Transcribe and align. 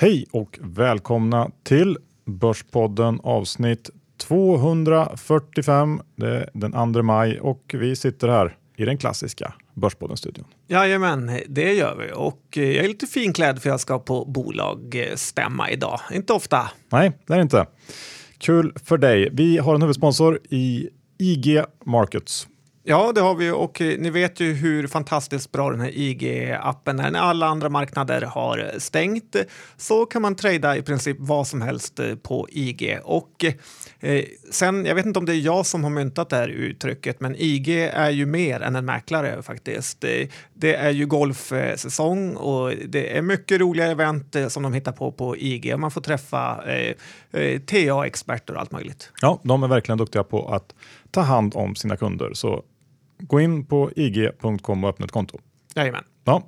Hej 0.00 0.26
och 0.30 0.58
välkomna 0.62 1.50
till 1.62 1.98
Börspodden 2.24 3.20
avsnitt 3.22 3.90
245. 4.16 6.00
Det 6.16 6.26
är 6.26 6.50
den 6.54 6.94
2 6.94 7.02
maj 7.02 7.40
och 7.40 7.74
vi 7.78 7.96
sitter 7.96 8.28
här 8.28 8.56
i 8.76 8.84
den 8.84 8.98
klassiska 8.98 9.54
Börspodden-studion. 9.74 10.44
Jajamän, 10.66 11.40
det 11.48 11.72
gör 11.74 11.96
vi. 11.96 12.12
Och 12.14 12.42
jag 12.50 12.84
är 12.84 12.88
lite 12.88 13.06
finklädd 13.06 13.62
för 13.62 13.70
jag 13.70 13.80
ska 13.80 13.98
på 13.98 14.24
bolagsstämma 14.24 15.70
idag. 15.70 16.00
Inte 16.12 16.32
ofta. 16.32 16.70
Nej, 16.88 17.12
det 17.26 17.32
är 17.32 17.36
det 17.36 17.42
inte. 17.42 17.66
Kul 18.38 18.72
för 18.84 18.98
dig. 18.98 19.28
Vi 19.32 19.58
har 19.58 19.74
en 19.74 19.82
huvudsponsor 19.82 20.38
i 20.50 20.88
IG 21.18 21.62
Markets. 21.84 22.48
Ja, 22.90 23.12
det 23.14 23.20
har 23.20 23.34
vi 23.34 23.50
och 23.50 23.80
eh, 23.80 23.98
ni 23.98 24.10
vet 24.10 24.40
ju 24.40 24.52
hur 24.52 24.86
fantastiskt 24.86 25.52
bra 25.52 25.70
den 25.70 25.80
här 25.80 25.90
IG-appen 25.90 27.02
är. 27.06 27.10
När 27.10 27.20
alla 27.20 27.46
andra 27.46 27.68
marknader 27.68 28.22
har 28.22 28.74
stängt 28.78 29.36
så 29.76 30.06
kan 30.06 30.22
man 30.22 30.34
trada 30.34 30.76
i 30.76 30.82
princip 30.82 31.16
vad 31.20 31.46
som 31.46 31.62
helst 31.62 31.98
eh, 31.98 32.14
på 32.14 32.48
IG. 32.50 32.98
Och 33.04 33.44
eh, 34.00 34.24
sen, 34.50 34.84
jag 34.84 34.94
vet 34.94 35.06
inte 35.06 35.18
om 35.18 35.26
det 35.26 35.34
är 35.34 35.40
jag 35.40 35.66
som 35.66 35.84
har 35.84 35.90
myntat 35.90 36.28
det 36.28 36.36
här 36.36 36.48
uttrycket, 36.48 37.20
men 37.20 37.34
IG 37.38 37.68
är 37.92 38.10
ju 38.10 38.26
mer 38.26 38.60
än 38.60 38.76
en 38.76 38.84
mäklare 38.84 39.42
faktiskt. 39.42 40.04
Eh, 40.04 40.28
det, 40.54 40.74
är 40.74 40.90
ju 40.90 41.06
golfsäsong 41.06 42.36
och 42.36 42.72
det 42.88 43.16
är 43.16 43.22
mycket 43.22 43.60
roliga 43.60 43.86
event 43.86 44.36
som 44.48 44.62
de 44.62 44.72
hittar 44.72 44.92
på 44.92 45.12
på 45.12 45.36
IG 45.36 45.78
man 45.78 45.90
får 45.90 46.00
träffa 46.00 46.64
eh 46.64 46.94
TA-experter 47.66 48.54
och 48.54 48.60
allt 48.60 48.72
möjligt. 48.72 49.12
Ja, 49.20 49.40
de 49.42 49.62
är 49.62 49.68
verkligen 49.68 49.98
duktiga 49.98 50.24
på 50.24 50.48
att 50.48 50.74
ta 51.10 51.20
hand 51.20 51.52
om 51.56 51.74
sina 51.74 51.96
kunder. 51.96 52.30
Så 52.34 52.64
gå 53.18 53.40
in 53.40 53.64
på 53.64 53.90
ig.com 53.96 54.84
och 54.84 54.90
öppna 54.90 55.04
ett 55.04 55.12
konto. 55.12 55.38
Jajamän. 55.74 56.04
Ja. 56.24 56.42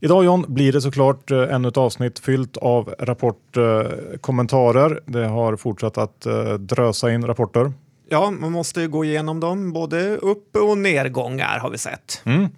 Idag 0.00 0.24
John 0.24 0.44
blir 0.48 0.72
det 0.72 0.80
såklart 0.80 1.30
eh, 1.30 1.54
ännu 1.54 1.68
ett 1.68 1.76
avsnitt 1.76 2.18
fyllt 2.18 2.56
av 2.56 2.94
rapportkommentarer. 2.98 5.00
Det 5.06 5.26
har 5.26 5.56
fortsatt 5.56 5.98
att 5.98 6.26
eh, 6.26 6.52
drösa 6.52 7.12
in 7.12 7.26
rapporter. 7.26 7.72
Ja, 8.08 8.30
man 8.30 8.52
måste 8.52 8.86
gå 8.86 9.04
igenom 9.04 9.40
dem, 9.40 9.72
både 9.72 10.16
upp 10.16 10.56
och 10.56 10.78
nedgångar 10.78 11.58
har 11.58 11.70
vi 11.70 11.78
sett. 11.78 12.22
Mm. 12.24 12.48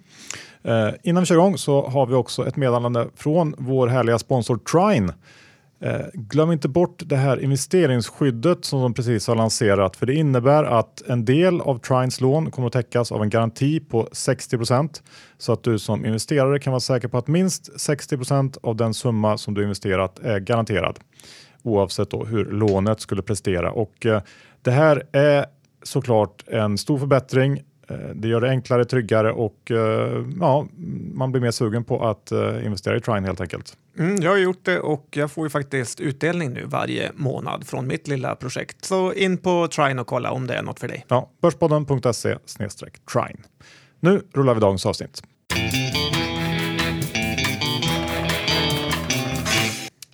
Eh, 0.63 0.89
innan 1.03 1.23
vi 1.23 1.27
kör 1.27 1.35
igång 1.35 1.57
så 1.57 1.87
har 1.87 2.05
vi 2.05 2.13
också 2.13 2.47
ett 2.47 2.55
meddelande 2.55 3.07
från 3.15 3.55
vår 3.57 3.87
härliga 3.87 4.19
sponsor 4.19 4.57
Trine 4.57 5.13
Eh, 5.79 6.05
glöm 6.13 6.51
inte 6.51 6.67
bort 6.67 7.03
det 7.05 7.15
här 7.15 7.39
investeringsskyddet 7.39 8.65
som 8.65 8.81
de 8.81 8.93
precis 8.93 9.27
har 9.27 9.35
lanserat 9.35 9.95
för 9.95 10.05
det 10.05 10.13
innebär 10.13 10.63
att 10.63 11.01
en 11.07 11.25
del 11.25 11.61
av 11.61 11.77
Trines 11.77 12.21
lån 12.21 12.51
kommer 12.51 12.67
att 12.67 12.73
täckas 12.73 13.11
av 13.11 13.23
en 13.23 13.29
garanti 13.29 13.79
på 13.79 14.07
60% 14.11 15.01
så 15.37 15.53
att 15.53 15.63
du 15.63 15.79
som 15.79 16.05
investerare 16.05 16.59
kan 16.59 16.71
vara 16.71 16.79
säker 16.79 17.07
på 17.07 17.17
att 17.17 17.27
minst 17.27 17.69
60% 17.77 18.57
av 18.63 18.75
den 18.75 18.93
summa 18.93 19.37
som 19.37 19.53
du 19.53 19.63
investerat 19.63 20.19
är 20.19 20.39
garanterad 20.39 20.99
oavsett 21.63 22.13
hur 22.13 22.45
lånet 22.45 23.01
skulle 23.01 23.21
prestera. 23.21 23.71
Och 23.71 24.05
eh, 24.05 24.21
det 24.61 24.71
här 24.71 25.03
är 25.11 25.45
såklart 25.83 26.43
en 26.47 26.77
stor 26.77 26.97
förbättring 26.97 27.63
det 28.15 28.27
gör 28.27 28.41
det 28.41 28.49
enklare, 28.49 28.85
tryggare 28.85 29.31
och 29.31 29.71
eh, 29.71 30.25
ja, 30.39 30.67
man 31.13 31.31
blir 31.31 31.41
mer 31.41 31.51
sugen 31.51 31.83
på 31.83 32.07
att 32.07 32.31
eh, 32.31 32.65
investera 32.65 32.97
i 32.97 33.01
Trine 33.01 33.27
helt 33.27 33.41
enkelt. 33.41 33.77
Mm, 33.99 34.21
jag 34.21 34.31
har 34.31 34.37
gjort 34.37 34.65
det 34.65 34.79
och 34.79 35.07
jag 35.11 35.31
får 35.31 35.45
ju 35.45 35.49
faktiskt 35.49 35.99
utdelning 35.99 36.53
nu 36.53 36.63
varje 36.65 37.11
månad 37.15 37.67
från 37.67 37.87
mitt 37.87 38.07
lilla 38.07 38.35
projekt. 38.35 38.85
Så 38.85 39.13
in 39.13 39.37
på 39.37 39.67
Trine 39.67 40.01
och 40.01 40.07
kolla 40.07 40.31
om 40.31 40.47
det 40.47 40.53
är 40.53 40.63
något 40.63 40.79
för 40.79 40.87
dig. 40.87 41.05
Ja, 41.07 41.29
Börspodden.se 41.41 42.37
Trine. 43.13 43.39
Nu 43.99 44.21
rullar 44.33 44.53
vi 44.53 44.59
dagens 44.59 44.85
avsnitt. 44.85 45.23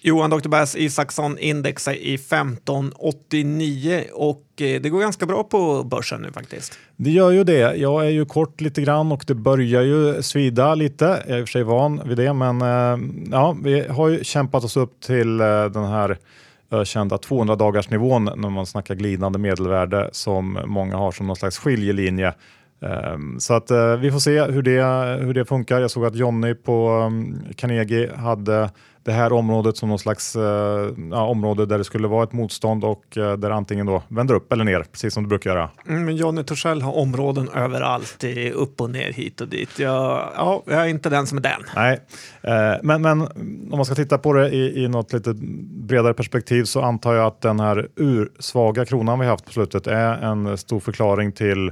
Johan 0.05 0.29
Dr. 0.29 0.49
Bass 0.49 0.75
Isaksson 0.75 1.37
indexar 1.37 1.93
i 1.93 2.13
1589 2.13 4.03
och 4.13 4.43
eh, 4.61 4.81
det 4.81 4.89
går 4.89 4.99
ganska 4.99 5.25
bra 5.25 5.43
på 5.43 5.83
börsen 5.83 6.21
nu 6.21 6.31
faktiskt. 6.31 6.79
Det 6.95 7.11
gör 7.11 7.31
ju 7.31 7.43
det. 7.43 7.75
Jag 7.75 8.05
är 8.05 8.09
ju 8.09 8.25
kort 8.25 8.61
lite 8.61 8.81
grann 8.81 9.11
och 9.11 9.23
det 9.27 9.35
börjar 9.35 9.81
ju 9.81 10.21
svida 10.23 10.75
lite. 10.75 11.05
Jag 11.05 11.35
är 11.35 11.39
i 11.39 11.43
och 11.43 11.47
för 11.47 11.51
sig 11.51 11.63
van 11.63 12.01
vid 12.05 12.17
det, 12.17 12.33
men 12.33 12.61
eh, 12.61 12.97
ja, 13.31 13.57
vi 13.63 13.87
har 13.87 14.09
ju 14.09 14.23
kämpat 14.23 14.63
oss 14.63 14.77
upp 14.77 15.01
till 15.01 15.39
eh, 15.39 15.65
den 15.65 15.85
här 15.85 16.17
ökända 16.71 17.17
200 17.17 17.55
dagars 17.55 17.89
nivån 17.89 18.29
när 18.35 18.49
man 18.49 18.65
snackar 18.65 18.95
glidande 18.95 19.39
medelvärde 19.39 20.09
som 20.11 20.59
många 20.65 20.95
har 20.95 21.11
som 21.11 21.27
någon 21.27 21.35
slags 21.35 21.57
skiljelinje. 21.57 22.33
Ehm, 22.81 23.39
så 23.39 23.53
att 23.53 23.71
vi 23.99 24.11
får 24.11 24.19
se 24.19 24.43
hur 24.43 24.61
det, 24.61 24.83
hur 25.25 25.33
det 25.33 25.45
funkar. 25.45 25.81
Jag 25.81 25.91
såg 25.91 26.05
att 26.05 26.15
Jonny 26.15 26.53
på 26.53 26.87
ehm, 26.89 27.35
Carnegie 27.55 28.15
hade 28.15 28.69
det 29.03 29.11
här 29.11 29.33
området 29.33 29.77
som 29.77 29.89
någon 29.89 29.99
slags 29.99 30.35
eh, 30.35 30.89
ja, 31.11 31.27
område 31.27 31.65
där 31.65 31.77
det 31.77 31.83
skulle 31.83 32.07
vara 32.07 32.23
ett 32.23 32.33
motstånd 32.33 32.83
och 32.83 33.17
eh, 33.17 33.33
där 33.33 33.49
antingen 33.49 33.85
då 33.85 34.03
vänder 34.07 34.35
upp 34.35 34.53
eller 34.53 34.63
ner, 34.63 34.85
precis 34.91 35.13
som 35.13 35.23
du 35.23 35.29
brukar 35.29 35.49
göra. 35.49 35.69
Mm, 35.87 36.15
Johnny 36.15 36.43
Torssell 36.43 36.81
har 36.81 36.97
områden 36.97 37.49
överallt, 37.49 38.23
upp 38.53 38.81
och 38.81 38.89
ner, 38.89 39.13
hit 39.13 39.41
och 39.41 39.47
dit. 39.47 39.79
Jag, 39.79 40.31
ja, 40.35 40.63
jag 40.65 40.81
är 40.81 40.87
inte 40.87 41.09
den 41.09 41.27
som 41.27 41.37
är 41.37 41.41
den. 41.41 41.63
Nej, 41.75 41.99
eh, 42.41 42.79
men, 42.83 43.01
men 43.01 43.21
om 43.21 43.77
man 43.77 43.85
ska 43.85 43.95
titta 43.95 44.17
på 44.17 44.33
det 44.33 44.49
i, 44.49 44.83
i 44.83 44.87
något 44.87 45.13
lite 45.13 45.33
bredare 45.87 46.13
perspektiv 46.13 46.63
så 46.63 46.81
antar 46.81 47.13
jag 47.13 47.27
att 47.27 47.41
den 47.41 47.59
här 47.59 47.87
ursvaga 47.95 48.85
kronan 48.85 49.19
vi 49.19 49.25
haft 49.25 49.45
på 49.45 49.51
slutet 49.51 49.87
är 49.87 50.13
en 50.13 50.57
stor 50.57 50.79
förklaring 50.79 51.31
till 51.31 51.71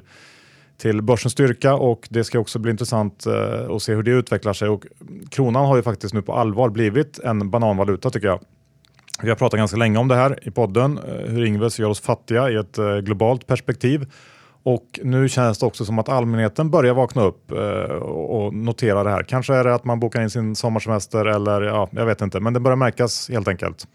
till 0.82 1.02
börsens 1.02 1.34
styrka 1.34 1.76
och 1.76 2.08
det 2.10 2.24
ska 2.24 2.40
också 2.40 2.60
bli 2.60 2.72
intressant 2.72 3.26
eh, 3.26 3.76
att 3.76 3.82
se 3.82 3.94
hur 3.94 4.04
det 4.04 4.12
utvecklar 4.12 4.54
sig. 4.54 4.70
Och 4.70 4.84
kronan 5.30 5.66
har 5.66 5.76
ju 5.76 5.84
faktiskt 5.84 6.14
nu 6.14 6.22
på 6.22 6.34
allvar 6.34 6.70
blivit 6.70 7.20
en 7.20 7.50
bananvaluta 7.50 8.10
tycker 8.10 8.28
jag. 8.28 8.40
Vi 9.22 9.30
har 9.30 9.36
pratat 9.36 9.58
ganska 9.58 9.78
länge 9.78 9.98
om 10.00 10.08
det 10.08 10.16
här 10.16 10.48
i 10.48 10.52
podden, 10.52 10.98
eh, 10.98 11.32
hur 11.32 11.46
Ingves 11.46 11.80
gör 11.80 11.90
oss 11.90 12.00
fattiga 12.00 12.50
i 12.50 12.56
ett 12.56 12.78
eh, 12.78 12.98
globalt 12.98 13.48
perspektiv. 13.48 14.12
Och 14.64 15.00
nu 15.04 15.30
känns 15.30 15.60
det 15.60 15.66
också 15.66 15.86
som 15.86 16.00
att 16.00 16.10
allmänheten 16.10 16.70
börjar 16.70 16.94
vakna 16.94 17.24
upp 17.24 17.52
eh, 17.52 17.96
och 17.96 18.54
notera 18.54 19.04
det 19.04 19.10
här. 19.10 19.24
Kanske 19.24 19.54
är 19.54 19.64
det 19.64 19.76
att 19.76 19.86
man 19.86 20.00
bokar 20.00 20.22
in 20.22 20.30
sin 20.30 20.56
sommarsemester 20.56 21.26
eller 21.26 21.62
ja, 21.62 21.90
jag 21.92 22.06
vet 22.06 22.22
inte, 22.22 22.40
men 22.40 22.54
det 22.54 22.60
börjar 22.60 22.76
märkas 22.76 23.30
helt 23.30 23.48
enkelt 23.48 23.88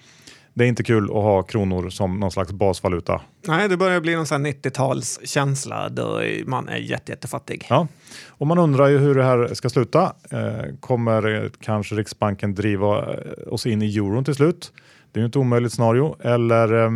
det 0.57 0.65
är 0.65 0.69
inte 0.69 0.83
kul 0.83 1.05
att 1.05 1.11
ha 1.11 1.43
kronor 1.43 1.91
som 1.91 2.21
någon 2.21 2.31
slags 2.31 2.53
basvaluta. 2.53 3.21
Nej, 3.47 3.69
det 3.69 3.77
börjar 3.77 4.01
bli 4.01 4.17
någon 4.17 4.25
90-talskänsla 4.25 5.89
då 5.89 6.23
man 6.47 6.69
är 6.69 6.77
jätte, 6.77 7.13
jättefattig. 7.13 7.67
Ja, 7.71 7.87
och 8.29 8.47
man 8.47 8.59
undrar 8.59 8.89
ju 8.89 8.99
hur 8.99 9.15
det 9.15 9.25
här 9.25 9.55
ska 9.55 9.69
sluta. 9.69 10.13
Eh, 10.31 10.75
kommer 10.81 11.51
kanske 11.61 11.95
Riksbanken 11.95 12.55
driva 12.55 12.99
eh, 12.99 13.53
oss 13.53 13.67
in 13.67 13.83
i 13.83 13.97
euron 13.97 14.25
till 14.25 14.35
slut? 14.35 14.73
Det 15.13 15.21
är 15.21 15.23
ju 15.23 15.29
ett 15.29 15.37
omöjligt 15.37 15.73
scenario. 15.73 16.17
Eller 16.21 16.85
eh, 16.85 16.91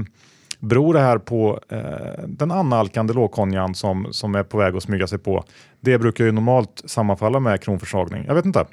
beror 0.58 0.94
det 0.94 1.00
här 1.00 1.18
på 1.18 1.60
eh, 1.68 2.24
den 2.26 2.50
annalkande 2.50 3.12
lågkonjan 3.12 3.74
som, 3.74 4.06
som 4.10 4.34
är 4.34 4.42
på 4.42 4.58
väg 4.58 4.76
att 4.76 4.82
smyga 4.82 5.06
sig 5.06 5.18
på? 5.18 5.44
Det 5.80 5.98
brukar 5.98 6.24
ju 6.24 6.32
normalt 6.32 6.82
sammanfalla 6.84 7.40
med 7.40 7.62
kronförsvagning. 7.62 8.24
Jag 8.26 8.34
vet 8.34 8.44
inte. 8.44 8.66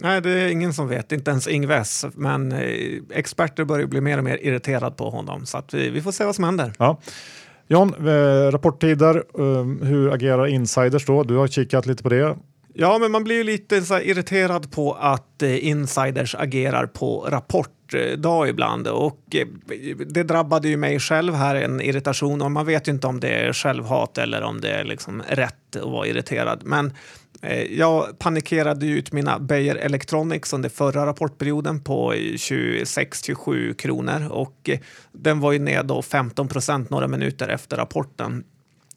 Nej, 0.00 0.20
det 0.20 0.30
är 0.30 0.48
ingen 0.48 0.72
som 0.72 0.88
vet, 0.88 1.12
inte 1.12 1.30
ens 1.30 1.48
Ingves. 1.48 2.06
Men 2.14 2.52
eh, 2.52 3.00
experter 3.10 3.64
börjar 3.64 3.86
bli 3.86 4.00
mer 4.00 4.18
och 4.18 4.24
mer 4.24 4.38
irriterade 4.42 4.96
på 4.96 5.10
honom. 5.10 5.46
Så 5.46 5.62
vi, 5.72 5.90
vi 5.90 6.02
får 6.02 6.12
se 6.12 6.24
vad 6.24 6.34
som 6.34 6.44
händer. 6.44 6.72
Ja. 6.78 7.00
John, 7.66 7.94
eh, 8.08 8.50
rapporttider. 8.50 9.22
Um, 9.32 9.82
hur 9.82 10.12
agerar 10.12 10.46
insiders 10.46 11.06
då? 11.06 11.22
Du 11.22 11.36
har 11.36 11.48
kikat 11.48 11.86
lite 11.86 12.02
på 12.02 12.08
det. 12.08 12.36
Ja, 12.74 12.98
men 12.98 13.10
man 13.10 13.24
blir 13.24 13.36
ju 13.36 13.44
lite 13.44 13.82
så 13.82 14.00
irriterad 14.00 14.70
på 14.70 14.92
att 14.92 15.42
eh, 15.42 15.66
insiders 15.66 16.34
agerar 16.34 16.86
på 16.86 17.26
rapportdag 17.30 18.48
ibland 18.48 18.88
och 18.88 19.20
eh, 19.34 19.46
det 20.06 20.22
drabbade 20.22 20.68
ju 20.68 20.76
mig 20.76 21.00
själv 21.00 21.34
här 21.34 21.54
en 21.54 21.80
irritation 21.80 22.42
och 22.42 22.50
man 22.50 22.66
vet 22.66 22.88
ju 22.88 22.92
inte 22.92 23.06
om 23.06 23.20
det 23.20 23.28
är 23.28 23.52
självhat 23.52 24.18
eller 24.18 24.42
om 24.42 24.60
det 24.60 24.70
är 24.70 24.84
liksom 24.84 25.22
rätt 25.28 25.76
att 25.76 25.90
vara 25.90 26.06
irriterad. 26.06 26.60
Men 26.64 26.86
Eh, 26.86 27.27
Eh, 27.42 27.62
jag 27.62 28.18
panikerade 28.18 28.86
ut 28.86 29.12
mina 29.12 29.38
Beijer 29.38 29.76
Electronics 29.76 30.52
under 30.52 30.68
förra 30.68 31.06
rapportperioden 31.06 31.80
på 31.80 32.12
26-27 32.14 33.74
kronor 33.74 34.28
och 34.30 34.68
eh, 34.68 34.78
den 35.12 35.40
var 35.40 35.52
ju 35.52 35.58
ner 35.58 35.82
då 35.82 36.02
15 36.02 36.48
procent 36.48 36.90
några 36.90 37.08
minuter 37.08 37.48
efter 37.48 37.76
rapporten. 37.76 38.44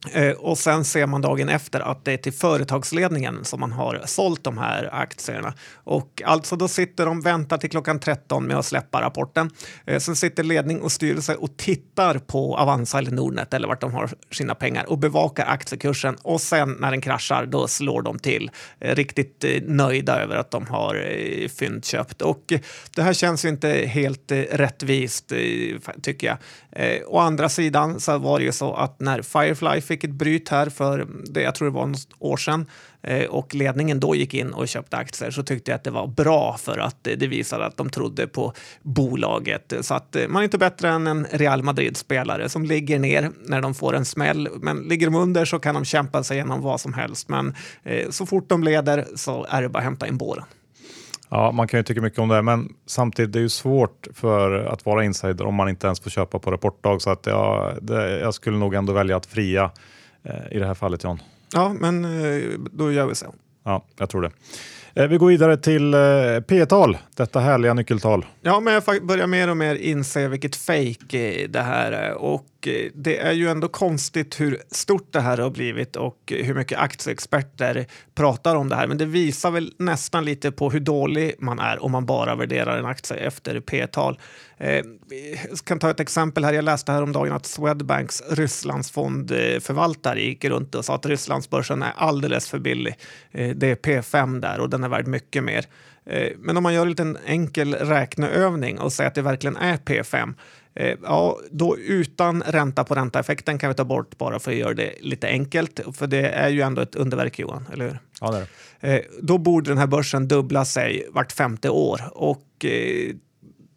Eh, 0.10 0.32
och 0.32 0.58
sen 0.58 0.86
ser 0.86 1.08
man 1.08 1.22
dagen 1.22 1.50
efter 1.50 1.80
att 1.80 2.06
det 2.06 2.12
är 2.14 2.18
till 2.18 2.34
företagsledningen 2.34 3.46
som 3.46 3.60
man 3.60 3.72
har 3.72 4.02
sålt 4.06 4.44
de 4.44 4.58
här 4.58 4.90
aktierna. 4.94 5.54
Och 5.74 6.22
alltså 6.26 6.56
då 6.56 6.68
sitter 6.68 7.06
de, 7.06 7.22
väntar 7.22 7.58
till 7.58 7.70
klockan 7.70 8.00
13 8.00 8.48
med 8.48 8.58
att 8.58 8.66
släppa 8.66 9.02
rapporten. 9.02 9.50
Eh, 9.86 10.00
sen 10.00 10.16
sitter 10.16 10.44
ledning 10.44 10.82
och 10.82 10.92
styrelse 10.92 11.36
och 11.36 11.58
tittar 11.58 12.20
på 12.20 12.58
Avanza 12.58 12.98
eller 12.98 13.12
Nordnet 13.12 13.54
eller 13.54 13.68
vart 13.68 13.82
de 13.82 13.94
har 13.94 14.10
sina 14.32 14.56
pengar 14.56 14.90
och 14.90 14.98
bevakar 14.98 15.46
aktiekursen. 15.46 16.16
Och 16.22 16.42
sen 16.42 16.78
när 16.80 16.92
den 16.92 17.02
kraschar, 17.02 17.46
då 17.46 17.68
slår 17.68 18.02
de 18.02 18.20
till. 18.20 18.52
Eh, 18.80 18.96
riktigt 18.96 19.46
nöjda 19.66 20.22
över 20.22 20.36
att 20.36 20.52
de 20.52 20.68
har 20.68 21.48
fyndköpt. 21.48 22.22
Och 22.22 22.54
det 22.96 23.02
här 23.02 23.14
känns 23.14 23.46
ju 23.46 23.50
inte 23.50 23.70
helt 23.70 24.32
rättvist, 24.52 25.34
tycker 26.02 26.28
jag. 26.28 26.38
Å 27.08 27.20
andra 27.20 27.50
sidan 27.50 28.00
så 28.00 28.18
var 28.18 28.40
det 28.40 28.46
ju 28.46 28.52
så 28.52 28.74
att 28.74 29.00
när 29.00 29.22
Firefly 29.22 29.82
fick 29.92 30.04
ett 30.04 30.12
bryt 30.12 30.50
här 30.50 30.70
för, 30.70 31.08
det, 31.24 31.42
jag 31.42 31.56
tror 31.56 31.68
det 31.68 31.74
var 31.74 31.88
något 31.88 32.08
år 32.20 32.38
sedan, 32.38 32.66
eh, 33.02 33.26
och 33.26 33.56
ledningen 33.56 34.00
då 34.00 34.16
gick 34.16 34.34
in 34.34 34.54
och 34.54 34.68
köpte 34.68 34.98
aktier 34.98 35.32
så 35.32 35.44
tyckte 35.44 35.72
jag 35.72 35.76
att 35.76 35.84
det 35.84 35.92
var 35.92 36.08
bra 36.08 36.58
för 36.58 36.78
att 36.78 36.98
det 37.02 37.28
visade 37.28 37.66
att 37.66 37.78
de 37.78 37.90
trodde 37.90 38.28
på 38.28 38.54
bolaget. 38.82 39.74
Så 39.82 39.94
att 39.94 40.16
eh, 40.16 40.28
man 40.28 40.40
är 40.40 40.44
inte 40.44 40.58
bättre 40.58 40.90
än 40.90 41.08
en 41.08 41.28
Real 41.32 41.64
Madrid-spelare 41.64 42.50
som 42.50 42.66
ligger 42.66 43.00
ner 43.00 43.32
när 43.46 43.62
de 43.62 43.74
får 43.74 43.96
en 43.96 44.06
smäll. 44.06 44.50
Men 44.62 44.78
ligger 44.78 45.08
de 45.08 45.16
under 45.16 45.46
så 45.46 45.60
kan 45.60 45.76
de 45.76 45.86
kämpa 45.86 46.24
sig 46.24 46.38
igenom 46.38 46.62
vad 46.62 46.82
som 46.82 46.94
helst. 46.94 47.30
Men 47.30 47.56
eh, 47.84 48.10
så 48.10 48.26
fort 48.26 48.50
de 48.50 48.64
leder 48.64 49.06
så 49.16 49.46
är 49.50 49.62
det 49.62 49.70
bara 49.70 49.80
att 49.80 49.84
hämta 49.84 50.08
in 50.08 50.18
båren. 50.18 50.46
Ja, 51.34 51.52
man 51.52 51.68
kan 51.68 51.80
ju 51.80 51.84
tycka 51.84 52.02
mycket 52.02 52.20
om 52.20 52.30
det, 52.30 52.42
men 52.42 52.74
samtidigt 52.86 53.34
det 53.34 53.40
är 53.40 53.42
ju 53.42 53.50
svårt 53.50 54.08
för 54.14 54.66
att 54.66 54.86
vara 54.86 55.04
insider 55.04 55.46
om 55.46 55.56
man 55.56 55.70
inte 55.70 55.88
ens 55.88 56.00
får 56.00 56.10
köpa 56.10 56.40
på 56.40 56.52
rapportdag. 56.52 57.02
Så 57.02 57.10
att 57.10 57.26
jag, 57.26 57.78
det, 57.82 58.20
jag 58.20 58.34
skulle 58.34 58.58
nog 58.58 58.74
ändå 58.74 58.94
välja 58.94 59.18
att 59.18 59.26
fria 59.26 59.72
eh, 60.24 60.52
i 60.52 60.60
det 60.60 60.68
här 60.68 60.74
fallet, 60.74 61.04
John. 61.04 61.20
Ja, 61.54 61.74
men 61.80 62.06
eh, 62.06 62.60
då 62.72 62.92
gör 62.92 63.06
vi 63.06 63.16
så. 63.16 63.26
Ja, 63.64 63.86
jag 63.98 64.10
tror 64.10 64.22
det. 64.22 64.32
Eh, 64.94 65.08
vi 65.08 65.18
går 65.18 65.28
vidare 65.28 65.58
till 65.58 65.94
eh, 65.94 66.00
P-tal, 66.48 66.98
detta 67.16 67.40
härliga 67.40 67.74
nyckeltal. 67.74 68.26
Ja, 68.42 68.60
men 68.60 68.74
jag 68.74 69.06
börjar 69.06 69.28
mer 69.28 69.50
och 69.50 69.58
mer 69.58 69.76
inse 69.76 70.28
vilket 70.28 70.56
fejk 70.56 71.14
eh, 71.14 71.50
det 71.50 71.62
här 71.62 71.92
är. 71.92 72.14
Och 72.14 72.48
det 72.94 73.18
är 73.18 73.32
ju 73.32 73.50
ändå 73.50 73.68
konstigt 73.68 74.40
hur 74.40 74.58
stort 74.72 75.14
det 75.14 75.20
här 75.20 75.38
har 75.38 75.50
blivit 75.50 75.96
och 75.96 76.18
hur 76.28 76.54
mycket 76.54 76.80
aktieexperter 76.80 77.86
pratar 78.16 78.56
om 78.56 78.70
det 78.70 78.76
här. 78.76 78.88
Men 78.88 78.98
det 78.98 79.06
visar 79.06 79.52
väl 79.52 79.74
nästan 79.78 80.26
lite 80.26 80.52
på 80.52 80.70
hur 80.70 80.80
dålig 80.80 81.36
man 81.40 81.60
är 81.60 81.84
om 81.84 81.92
man 81.92 82.06
bara 82.06 82.36
värderar 82.36 82.78
en 82.78 82.86
aktie 82.86 83.18
efter 83.18 83.60
P-tal. 83.60 84.20
jag 84.58 85.60
kan 85.64 85.80
ta 85.80 85.90
ett 85.90 86.00
exempel 86.00 86.46
här. 86.46 86.54
Jag 86.54 86.64
läste 86.64 86.92
häromdagen 86.92 87.34
att 87.34 87.46
Swedbanks 87.46 88.24
Rysslandsfondförvaltare 88.30 90.22
gick 90.22 90.46
runt 90.46 90.76
och 90.76 90.86
sa 90.86 90.96
att 90.96 91.06
Rysslandsbörsen 91.06 91.84
är 91.84 91.94
alldeles 91.96 92.50
för 92.50 92.60
billig. 92.60 92.96
det 93.32 93.64
är 93.64 93.76
P5 93.76 94.42
där 94.42 94.60
och 94.60 94.70
den 94.70 94.81
är 94.84 94.90
värd 94.90 95.08
mycket 95.08 95.44
mer. 95.44 95.66
Eh, 96.06 96.32
men 96.38 96.58
om 96.58 96.64
man 96.64 96.74
gör 96.74 96.82
en 96.82 96.90
liten 96.90 97.18
enkel 97.26 97.74
räkneövning 97.74 98.80
och 98.80 98.94
säger 98.94 99.08
att 99.08 99.16
det 99.16 99.22
verkligen 99.22 99.58
är 99.58 99.78
P5, 99.78 100.34
eh, 100.76 100.98
ja, 101.04 101.40
då 101.52 101.78
utan 101.78 102.44
ränta 102.44 102.84
på 102.84 102.96
ränta-effekten 102.96 103.58
kan 103.58 103.70
vi 103.70 103.76
ta 103.76 103.86
bort 103.86 104.18
bara 104.18 104.40
för 104.40 104.52
att 104.52 104.58
göra 104.58 104.74
det 104.74 104.94
lite 105.02 105.28
enkelt. 105.28 105.80
För 105.94 106.08
det 106.08 106.30
är 106.30 106.50
ju 106.50 106.62
ändå 106.62 106.82
ett 106.82 106.96
underverk 106.96 107.40
Johan, 107.40 107.68
eller 107.74 107.86
hur? 107.86 108.00
Ja, 108.22 108.32
det 108.32 108.38
är 108.38 108.42
det. 108.42 108.48
Eh, 108.82 109.02
då 109.22 109.38
borde 109.38 109.70
den 109.70 109.78
här 109.78 109.88
börsen 109.88 110.28
dubbla 110.28 110.66
sig 110.66 111.08
vart 111.10 111.32
femte 111.32 111.70
år 111.70 112.02
och 112.14 112.66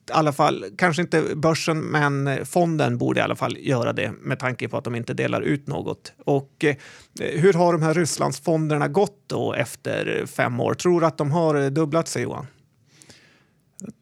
i 0.08 0.12
alla 0.12 0.32
fall, 0.32 0.64
kanske 0.78 1.02
inte 1.02 1.22
börsen, 1.36 1.80
men 1.80 2.46
fonden 2.46 2.98
borde 2.98 3.20
i 3.20 3.22
alla 3.22 3.36
fall 3.36 3.56
göra 3.60 3.92
det 3.92 4.12
med 4.22 4.38
tanke 4.38 4.68
på 4.68 4.76
att 4.76 4.84
de 4.84 4.94
inte 4.94 5.14
delar 5.14 5.40
ut 5.40 5.66
något. 5.66 6.12
Och 6.24 6.64
eh, 6.64 6.76
hur 7.18 7.52
har 7.52 7.72
de 7.72 7.82
här 7.82 7.94
Rysslandsfonderna 7.94 8.88
gått 8.88 9.24
då 9.26 9.54
efter 9.54 10.26
fem 10.26 10.60
år? 10.60 10.74
Tror 10.74 11.00
du 11.00 11.06
att 11.06 11.18
de 11.18 11.30
har 11.30 11.70
dubblat 11.70 12.08
sig, 12.08 12.22
Johan? 12.22 12.46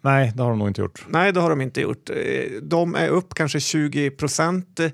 Nej, 0.00 0.32
det 0.34 0.42
har 0.42 0.50
de 0.50 0.58
nog 0.58 0.68
inte 0.68 0.80
gjort. 0.80 1.04
Nej, 1.08 1.32
det 1.32 1.40
har 1.40 1.50
de 1.50 1.60
inte 1.60 1.80
gjort. 1.80 2.10
Eh, 2.10 2.60
de 2.62 2.94
är 2.94 3.08
upp 3.08 3.34
kanske 3.34 3.60
20 3.60 4.10
procent, 4.10 4.80
eh, 4.80 4.90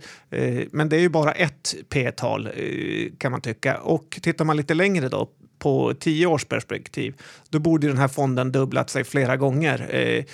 men 0.72 0.88
det 0.88 0.96
är 0.96 1.00
ju 1.00 1.08
bara 1.08 1.32
ett 1.32 1.74
P-tal 1.88 2.46
eh, 2.46 3.12
kan 3.18 3.32
man 3.32 3.40
tycka. 3.40 3.78
Och 3.78 4.18
tittar 4.22 4.44
man 4.44 4.56
lite 4.56 4.74
längre 4.74 5.08
då 5.08 5.28
på 5.58 5.94
tio 6.00 6.26
års 6.26 6.44
perspektiv, 6.44 7.14
då 7.50 7.58
borde 7.58 7.86
den 7.86 7.98
här 7.98 8.08
fonden 8.08 8.52
dubblat 8.52 8.90
sig 8.90 9.04
flera 9.04 9.36
gånger 9.36 9.94
eh, 9.94 10.24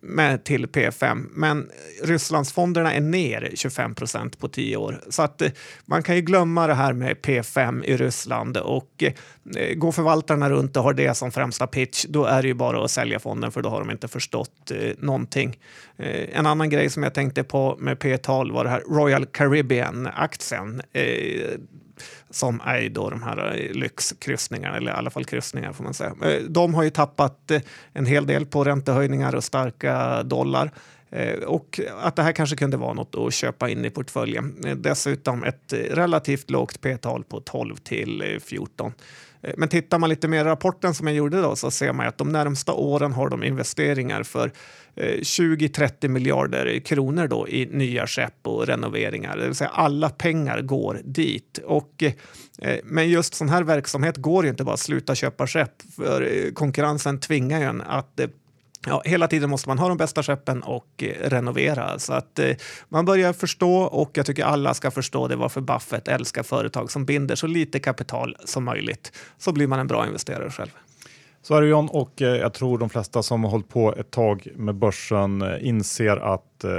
med 0.00 0.44
till 0.44 0.66
P5. 0.66 1.26
Men 1.30 1.70
Rysslandsfonderna 2.02 2.94
är 2.94 3.00
ner 3.00 3.50
25 3.54 3.94
procent 3.94 4.38
på 4.38 4.48
tio 4.48 4.76
år. 4.76 5.00
Så 5.08 5.22
att 5.22 5.42
eh, 5.42 5.50
man 5.86 6.02
kan 6.02 6.16
ju 6.16 6.20
glömma 6.20 6.66
det 6.66 6.74
här 6.74 6.92
med 6.92 7.16
P5 7.16 7.84
i 7.84 7.96
Ryssland 7.96 8.56
och 8.56 9.04
eh, 9.56 9.74
går 9.74 9.92
förvaltarna 9.92 10.50
runt 10.50 10.76
och 10.76 10.82
har 10.82 10.92
det 10.92 11.14
som 11.14 11.32
främsta 11.32 11.66
pitch, 11.66 12.04
då 12.08 12.24
är 12.24 12.42
det 12.42 12.48
ju 12.48 12.54
bara 12.54 12.84
att 12.84 12.90
sälja 12.90 13.18
fonden 13.18 13.52
för 13.52 13.62
då 13.62 13.68
har 13.68 13.78
de 13.78 13.90
inte 13.90 14.08
förstått 14.08 14.70
eh, 14.70 14.90
någonting. 14.98 15.58
Eh, 15.96 16.38
en 16.38 16.46
annan 16.46 16.70
grej 16.70 16.90
som 16.90 17.02
jag 17.02 17.14
tänkte 17.14 17.44
på 17.44 17.76
med 17.78 17.98
P-tal 17.98 18.52
var 18.52 18.64
det 18.64 18.70
här 18.70 18.80
Royal 18.80 19.26
Caribbean-aktien. 19.26 20.82
Eh, 20.92 21.58
som 22.30 22.60
är 22.64 22.88
då 22.88 23.10
de 23.10 23.22
här 23.22 23.56
eh, 23.56 23.72
lyxkryssningarna, 23.72 24.76
eller 24.76 24.92
i 24.92 24.94
alla 24.94 25.10
fall 25.10 25.24
kryssningar 25.24 25.72
får 25.72 25.84
man 25.84 25.94
säga. 25.94 26.14
Eh, 26.24 26.42
de 26.48 26.74
har 26.74 26.82
ju 26.82 26.90
tappat 26.90 27.50
en 27.92 28.06
hel 28.06 28.26
del 28.26 28.46
på 28.46 28.64
räntehöjningar 28.64 29.34
och 29.34 29.44
starka 29.72 30.22
dollar. 30.22 30.70
Eh, 31.10 31.42
och 31.44 31.80
att 32.00 32.16
det 32.16 32.22
här 32.22 32.32
kanske 32.32 32.56
kunde 32.56 32.76
vara 32.76 32.92
något 32.92 33.14
att 33.14 33.34
köpa 33.34 33.68
in 33.68 33.84
i 33.84 33.90
portföljen. 33.90 34.56
Eh, 34.64 34.76
dessutom 34.76 35.44
ett 35.44 35.72
eh, 35.72 35.78
relativt 35.78 36.50
lågt 36.50 36.80
p-tal 36.80 37.24
på 37.24 37.40
12 37.40 37.76
till 37.76 38.38
14. 38.44 38.92
Men 39.56 39.68
tittar 39.68 39.98
man 39.98 40.10
lite 40.10 40.28
mer 40.28 40.40
i 40.40 40.44
rapporten 40.44 40.94
som 40.94 41.06
jag 41.06 41.16
gjorde 41.16 41.40
då 41.40 41.56
så 41.56 41.70
ser 41.70 41.92
man 41.92 42.06
att 42.06 42.18
de 42.18 42.28
närmsta 42.28 42.72
åren 42.72 43.12
har 43.12 43.28
de 43.28 43.44
investeringar 43.44 44.22
för 44.22 44.52
20-30 44.96 46.08
miljarder 46.08 46.80
kronor 46.80 47.26
då 47.26 47.48
i 47.48 47.66
nya 47.66 48.06
skepp 48.06 48.34
och 48.42 48.66
renoveringar. 48.66 49.36
Det 49.36 49.46
vill 49.46 49.54
säga 49.54 49.70
alla 49.70 50.10
pengar 50.10 50.60
går 50.60 51.00
dit. 51.04 51.58
Och, 51.64 52.04
men 52.84 53.08
just 53.08 53.34
sån 53.34 53.48
här 53.48 53.62
verksamhet 53.62 54.16
går 54.16 54.44
ju 54.44 54.50
inte 54.50 54.64
bara 54.64 54.74
att 54.74 54.80
sluta 54.80 55.14
köpa 55.14 55.46
skepp 55.46 55.82
för 55.96 56.50
konkurrensen 56.54 57.20
tvingar 57.20 57.60
ju 57.60 57.66
en 57.66 57.82
att 57.82 58.20
Ja, 58.86 59.02
hela 59.04 59.28
tiden 59.28 59.50
måste 59.50 59.68
man 59.68 59.78
ha 59.78 59.88
de 59.88 59.96
bästa 59.96 60.22
skeppen 60.22 60.62
och 60.62 60.86
eh, 61.02 61.28
renovera. 61.28 61.98
Så 61.98 62.12
att 62.12 62.38
eh, 62.38 62.56
man 62.88 63.04
börjar 63.04 63.32
förstå 63.32 63.76
och 63.76 64.10
jag 64.14 64.26
tycker 64.26 64.44
alla 64.44 64.74
ska 64.74 64.90
förstå 64.90 65.28
det 65.28 65.36
varför 65.36 65.60
Buffett 65.60 66.08
älskar 66.08 66.42
företag 66.42 66.90
som 66.90 67.04
binder 67.04 67.34
så 67.34 67.46
lite 67.46 67.78
kapital 67.78 68.36
som 68.44 68.64
möjligt. 68.64 69.12
Så 69.38 69.52
blir 69.52 69.66
man 69.66 69.78
en 69.78 69.86
bra 69.86 70.06
investerare 70.06 70.50
själv. 70.50 70.70
Så 71.42 71.54
är 71.54 71.62
det 71.62 71.68
John 71.68 71.88
och 71.88 72.22
eh, 72.22 72.36
jag 72.36 72.54
tror 72.54 72.78
de 72.78 72.90
flesta 72.90 73.22
som 73.22 73.44
har 73.44 73.50
hållit 73.50 73.68
på 73.68 73.94
ett 73.94 74.10
tag 74.10 74.48
med 74.56 74.74
börsen 74.74 75.42
eh, 75.42 75.68
inser 75.68 76.16
att 76.16 76.64
eh, 76.64 76.70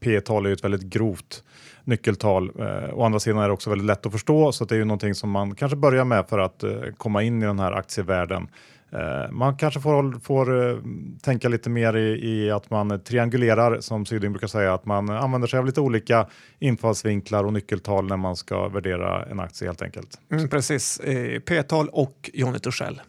P 0.00 0.20
tal 0.20 0.46
är 0.46 0.52
ett 0.52 0.64
väldigt 0.64 0.82
grovt 0.82 1.44
nyckeltal. 1.84 2.50
Eh, 2.58 2.94
å 2.94 3.04
andra 3.04 3.20
sidan 3.20 3.38
är 3.38 3.48
det 3.48 3.54
också 3.54 3.70
väldigt 3.70 3.86
lätt 3.86 4.06
att 4.06 4.12
förstå 4.12 4.52
så 4.52 4.64
det 4.64 4.74
är 4.74 4.78
ju 4.78 4.84
någonting 4.84 5.14
som 5.14 5.30
man 5.30 5.54
kanske 5.54 5.76
börjar 5.76 6.04
med 6.04 6.28
för 6.28 6.38
att 6.38 6.62
eh, 6.62 6.70
komma 6.96 7.22
in 7.22 7.42
i 7.42 7.46
den 7.46 7.58
här 7.58 7.72
aktievärlden. 7.72 8.48
Eh, 8.94 9.30
man 9.30 9.56
kanske 9.56 9.80
får, 9.80 10.20
får 10.20 10.70
eh, 10.70 10.78
tänka 11.22 11.48
lite 11.48 11.70
mer 11.70 11.96
i, 11.96 12.28
i, 12.28 12.50
att 12.50 12.70
man 12.70 13.00
triangulerar 13.04 13.80
som 13.80 14.06
Syding 14.06 14.32
brukar 14.32 14.46
säga, 14.46 14.74
att 14.74 14.86
man 14.86 15.10
använder 15.10 15.48
sig 15.48 15.58
av 15.58 15.66
lite 15.66 15.80
olika 15.80 16.26
infallsvinklar 16.58 17.44
och 17.44 17.52
nyckeltal 17.52 18.06
när 18.06 18.16
man 18.16 18.36
ska 18.36 18.68
värdera 18.68 19.24
en 19.24 19.40
aktie 19.40 19.68
helt 19.68 19.82
enkelt. 19.82 20.18
Mm, 20.32 20.48
precis, 20.48 21.00
eh, 21.00 21.40
P-tal 21.40 21.88
och 21.88 22.30
Johnny 22.32 22.58
Torssell. 22.58 23.00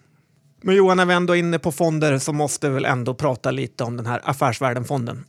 Men 0.61 0.75
Johan, 0.75 0.97
när 0.97 1.05
vi 1.05 1.13
ändå 1.13 1.35
är 1.35 1.39
inne 1.39 1.59
på 1.59 1.71
fonder 1.71 2.17
så 2.17 2.33
måste 2.33 2.69
vi 2.69 2.73
väl 2.73 2.85
ändå 2.85 3.13
prata 3.13 3.51
lite 3.51 3.83
om 3.83 3.97
den 3.97 4.05
här 4.05 4.21
Affärsvärlden-fonden. 4.23 5.25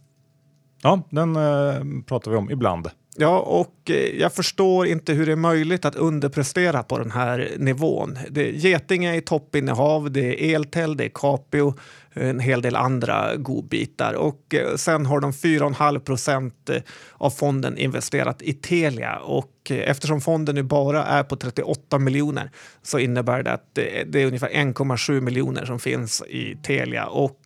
Ja, 0.83 1.03
den 1.11 1.37
eh, 1.37 2.03
pratar 2.07 2.31
vi 2.31 2.37
om 2.37 2.51
ibland. 2.51 2.89
Ja, 3.19 3.39
och 3.41 3.91
eh, 3.91 4.21
jag 4.21 4.33
förstår 4.33 4.87
inte 4.87 5.13
hur 5.13 5.27
det 5.27 5.33
är 5.33 5.37
möjligt 5.37 5.85
att 5.85 5.97
underprestera 5.97 6.83
på 6.83 6.99
den 6.99 7.11
här 7.11 7.51
nivån. 7.57 8.19
Det, 8.31 8.51
Getinge 8.51 9.17
är 9.17 9.21
toppinnehav, 9.21 10.11
det 10.11 10.51
är 10.51 10.55
Eltel, 10.55 10.97
det 10.97 11.05
är 11.05 11.11
Capio, 11.15 11.75
en 12.17 12.41
hel 12.41 12.63
del 12.63 12.77
andra 12.77 13.37
godbitar. 13.37 14.15
Och 14.15 14.55
eh, 14.55 14.77
sen 14.77 15.07
har 15.07 15.21
de 15.21 15.33
4,5 15.33 15.99
procent 15.99 16.71
eh, 16.71 16.83
av 17.13 17.31
fonden 17.31 17.79
investerat 17.79 18.43
i 18.43 18.53
Telia. 18.53 19.17
Och 19.17 19.53
eh, 19.71 19.91
eftersom 19.91 20.21
fonden 20.21 20.55
nu 20.55 20.63
bara 20.63 21.05
är 21.05 21.23
på 21.23 21.37
38 21.37 21.99
miljoner 21.99 22.51
så 22.83 22.99
innebär 22.99 23.43
det 23.43 23.53
att 23.53 23.75
det 24.07 24.23
är 24.23 24.27
ungefär 24.27 24.49
1,7 24.49 25.21
miljoner 25.21 25.65
som 25.65 25.79
finns 25.79 26.23
i 26.29 26.57
Telia. 26.63 27.07
Och 27.07 27.41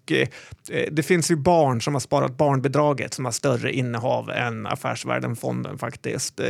det 0.90 1.02
finns 1.02 1.30
ju 1.30 1.36
barn 1.36 1.82
som 1.82 1.94
har 1.94 2.00
sparat 2.00 2.36
barnbidraget 2.36 3.14
som 3.14 3.24
har 3.24 3.32
större 3.32 3.72
innehav 3.72 4.30
än 4.30 4.66
Affärsvärlden-fonden 4.66 5.78
faktiskt. 5.78 6.40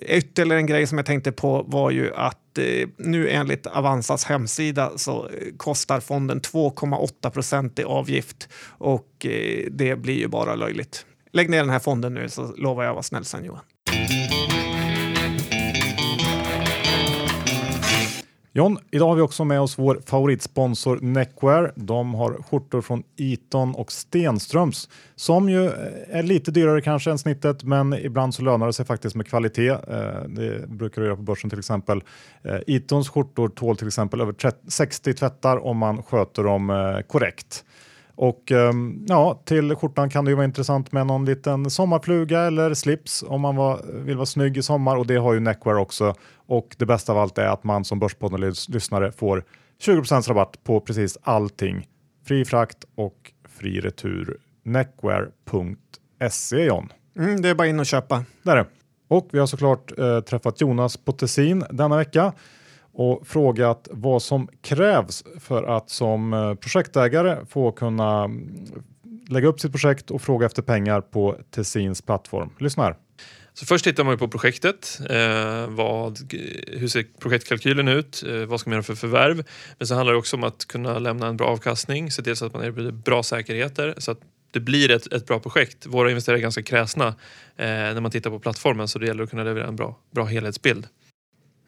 Ytterligare 0.00 0.60
en 0.60 0.66
grej 0.66 0.86
som 0.86 0.98
jag 0.98 1.06
tänkte 1.06 1.32
på 1.32 1.64
var 1.68 1.90
ju 1.90 2.14
att 2.14 2.45
eh, 2.58 2.88
nu 2.96 3.30
enligt 3.30 3.66
Avanzas 3.66 4.24
hemsida 4.24 4.92
så 4.96 5.28
eh, 5.28 5.56
kostar 5.56 6.00
fonden 6.00 6.40
2,8 6.40 7.30
procent 7.30 7.78
i 7.78 7.84
avgift 7.84 8.48
och 8.68 9.26
eh, 9.26 9.66
det 9.70 9.96
blir 9.96 10.18
ju 10.18 10.28
bara 10.28 10.54
löjligt. 10.54 11.06
Lägg 11.32 11.50
ner 11.50 11.58
den 11.58 11.70
här 11.70 11.78
fonden 11.78 12.14
nu 12.14 12.28
så 12.28 12.52
lovar 12.56 12.82
jag 12.82 12.90
att 12.90 12.94
vara 12.94 13.02
snäll 13.02 13.24
sen 13.24 13.44
Johan. 13.44 13.62
John, 18.56 18.78
idag 18.90 19.08
har 19.08 19.14
vi 19.14 19.22
också 19.22 19.44
med 19.44 19.60
oss 19.60 19.78
vår 19.78 20.00
favoritsponsor 20.06 20.98
Neckwear. 21.00 21.72
De 21.74 22.14
har 22.14 22.42
skjortor 22.42 22.80
från 22.80 23.02
Eton 23.16 23.74
och 23.74 23.92
Stenströms 23.92 24.88
som 25.14 25.48
ju 25.48 25.66
eh, 25.66 25.72
är 26.08 26.22
lite 26.22 26.50
dyrare 26.50 26.80
kanske 26.80 27.10
än 27.10 27.18
snittet, 27.18 27.64
men 27.64 27.94
ibland 27.94 28.34
så 28.34 28.42
lönar 28.42 28.66
det 28.66 28.72
sig 28.72 28.86
faktiskt 28.86 29.16
med 29.16 29.26
kvalitet. 29.26 29.68
Eh, 29.68 30.22
det 30.28 30.68
brukar 30.68 31.02
det 31.02 31.06
göra 31.06 31.16
på 31.16 31.22
börsen 31.22 31.50
till 31.50 31.58
exempel. 31.58 32.02
Eh, 32.42 32.74
Etons 32.76 33.08
skjortor 33.08 33.48
tål 33.48 33.76
till 33.76 33.86
exempel 33.86 34.20
över 34.20 34.34
60 34.70 35.14
tvättar 35.14 35.64
om 35.66 35.78
man 35.78 36.02
sköter 36.02 36.42
dem 36.42 37.02
korrekt. 37.08 37.64
Och 38.16 38.52
ehm, 38.52 39.04
ja, 39.08 39.42
till 39.44 39.76
skjortan 39.76 40.10
kan 40.10 40.24
det 40.24 40.30
ju 40.30 40.34
vara 40.34 40.44
intressant 40.44 40.92
med 40.92 41.06
någon 41.06 41.24
liten 41.24 41.70
sommarfluga 41.70 42.40
eller 42.40 42.74
slips 42.74 43.24
om 43.26 43.40
man 43.40 43.56
var, 43.56 43.80
vill 44.04 44.16
vara 44.16 44.26
snygg 44.26 44.56
i 44.56 44.62
sommar 44.62 44.96
och 44.96 45.06
det 45.06 45.16
har 45.16 45.34
ju 45.34 45.40
Neckwear 45.40 45.76
också. 45.76 46.14
Och 46.46 46.76
det 46.78 46.86
bästa 46.86 47.12
av 47.12 47.18
allt 47.18 47.38
är 47.38 47.46
att 47.46 47.64
man 47.64 47.84
som 47.84 47.98
Börspodden-lyssnare 47.98 49.12
får 49.12 49.44
20% 49.82 50.28
rabatt 50.28 50.64
på 50.64 50.80
precis 50.80 51.18
allting. 51.22 51.86
Fri 52.26 52.44
frakt 52.44 52.84
och 52.94 53.32
fri 53.48 53.80
retur. 53.80 54.36
Neckwear.se 54.64 56.64
John. 56.64 56.92
Mm, 57.18 57.42
det 57.42 57.48
är 57.48 57.54
bara 57.54 57.68
in 57.68 57.80
och 57.80 57.86
köpa. 57.86 58.24
Där 58.42 58.56
är. 58.56 58.66
Och 59.08 59.28
vi 59.32 59.38
har 59.38 59.46
såklart 59.46 59.98
eh, 59.98 60.20
träffat 60.20 60.60
Jonas 60.60 60.96
på 60.96 61.12
Tessin 61.12 61.64
denna 61.70 61.96
vecka 61.96 62.32
och 62.96 63.26
frågat 63.26 63.88
vad 63.90 64.22
som 64.22 64.48
krävs 64.62 65.24
för 65.40 65.62
att 65.76 65.90
som 65.90 66.32
eh, 66.32 66.54
projektägare 66.54 67.46
få 67.48 67.72
kunna 67.72 68.24
mm, 68.24 68.66
lägga 69.28 69.48
upp 69.48 69.60
sitt 69.60 69.72
projekt 69.72 70.10
och 70.10 70.22
fråga 70.22 70.46
efter 70.46 70.62
pengar 70.62 71.00
på 71.00 71.36
Tessins 71.50 72.02
plattform. 72.02 72.50
Lyssna 72.58 72.82
här. 72.82 72.96
Så 73.54 73.66
först 73.66 73.84
tittar 73.84 74.04
man 74.04 74.14
ju 74.14 74.18
på 74.18 74.28
projektet. 74.28 75.00
Eh, 75.10 75.68
vad, 75.68 76.32
hur 76.66 76.88
ser 76.88 77.06
projektkalkylen 77.20 77.88
ut? 77.88 78.24
Eh, 78.28 78.34
vad 78.34 78.60
ska 78.60 78.70
man 78.70 78.74
göra 78.74 78.82
för 78.82 78.94
förvärv? 78.94 79.44
Men 79.78 79.86
så 79.86 79.94
handlar 79.94 80.12
det 80.12 80.18
också 80.18 80.36
om 80.36 80.44
att 80.44 80.64
kunna 80.64 80.98
lämna 80.98 81.26
en 81.26 81.36
bra 81.36 81.46
avkastning, 81.46 82.10
se 82.10 82.22
till 82.22 82.36
så 82.36 82.46
att 82.46 82.52
man 82.54 82.64
erbjuder 82.64 82.92
bra 82.92 83.22
säkerheter 83.22 83.94
så 83.98 84.10
att 84.10 84.20
det 84.50 84.60
blir 84.60 84.90
ett, 84.90 85.12
ett 85.12 85.26
bra 85.26 85.40
projekt. 85.40 85.86
Våra 85.86 86.10
investerare 86.10 86.38
är 86.38 86.42
ganska 86.42 86.62
kräsna 86.62 87.06
eh, 87.06 87.14
när 87.66 88.00
man 88.00 88.10
tittar 88.10 88.30
på 88.30 88.38
plattformen 88.38 88.88
så 88.88 88.98
det 88.98 89.06
gäller 89.06 89.24
att 89.24 89.30
kunna 89.30 89.44
leverera 89.44 89.68
en 89.68 89.76
bra, 89.76 89.98
bra 90.10 90.24
helhetsbild. 90.24 90.86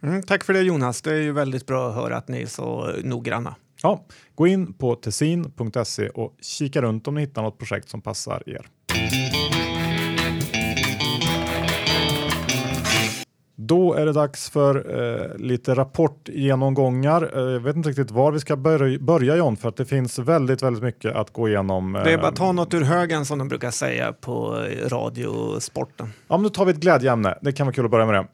Mm, 0.02 0.22
tack 0.22 0.44
för 0.44 0.52
det 0.52 0.62
Jonas. 0.62 1.02
Det 1.02 1.10
är 1.10 1.20
ju 1.20 1.32
väldigt 1.32 1.66
bra 1.66 1.88
att 1.88 1.94
höra 1.94 2.16
att 2.16 2.28
ni 2.28 2.42
är 2.42 2.46
så 2.46 2.90
noggranna. 3.04 3.54
Ja, 3.82 4.04
gå 4.34 4.46
in 4.46 4.72
på 4.72 4.94
tessin.se 4.94 6.08
och 6.08 6.36
kika 6.40 6.82
runt 6.82 7.08
om 7.08 7.14
ni 7.14 7.20
hittar 7.20 7.42
något 7.42 7.58
projekt 7.58 7.88
som 7.88 8.00
passar 8.00 8.42
er. 8.46 8.66
Då 13.60 13.94
är 13.94 14.06
det 14.06 14.12
dags 14.12 14.50
för 14.50 15.00
eh, 15.00 15.36
lite 15.36 15.74
rapportgenomgångar. 15.74 17.30
Eh, 17.36 17.52
jag 17.52 17.60
vet 17.60 17.76
inte 17.76 17.88
riktigt 17.88 18.10
var 18.10 18.32
vi 18.32 18.40
ska 18.40 18.56
börja, 18.56 18.98
börja 18.98 19.36
John, 19.36 19.56
för 19.56 19.68
att 19.68 19.76
det 19.76 19.84
finns 19.84 20.18
väldigt, 20.18 20.62
väldigt 20.62 20.82
mycket 20.82 21.14
att 21.14 21.32
gå 21.32 21.48
igenom. 21.48 21.96
Eh, 21.96 22.04
det 22.04 22.12
är 22.12 22.18
bara 22.18 22.28
att 22.28 22.36
ta 22.36 22.52
något 22.52 22.74
ur 22.74 22.80
högen 22.80 23.24
som 23.24 23.38
de 23.38 23.48
brukar 23.48 23.70
säga 23.70 24.12
på 24.12 24.64
radiosporten. 24.86 26.12
Ja, 26.28 26.36
men 26.36 26.42
då 26.42 26.48
tar 26.48 26.64
vi 26.64 26.70
ett 26.70 26.78
glädjeämne. 26.78 27.38
Det 27.42 27.52
kan 27.52 27.66
vara 27.66 27.74
kul 27.74 27.84
att 27.84 27.90
börja 27.90 28.06
med 28.06 28.14
det. 28.14 28.26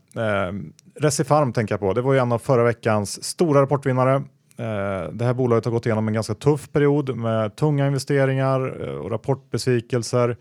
Recifarm 0.94 1.52
tänker 1.52 1.72
jag 1.72 1.80
på. 1.80 1.92
Det 1.92 2.02
var 2.02 2.12
ju 2.12 2.18
en 2.18 2.32
av 2.32 2.38
förra 2.38 2.64
veckans 2.64 3.24
stora 3.24 3.62
rapportvinnare. 3.62 4.14
Eh, 4.56 5.12
det 5.12 5.24
här 5.24 5.34
bolaget 5.34 5.64
har 5.64 5.72
gått 5.72 5.86
igenom 5.86 6.08
en 6.08 6.14
ganska 6.14 6.34
tuff 6.34 6.72
period 6.72 7.16
med 7.16 7.56
tunga 7.56 7.86
investeringar 7.86 8.88
eh, 8.88 8.94
och 8.94 9.10
rapportbesvikelser. 9.10 10.36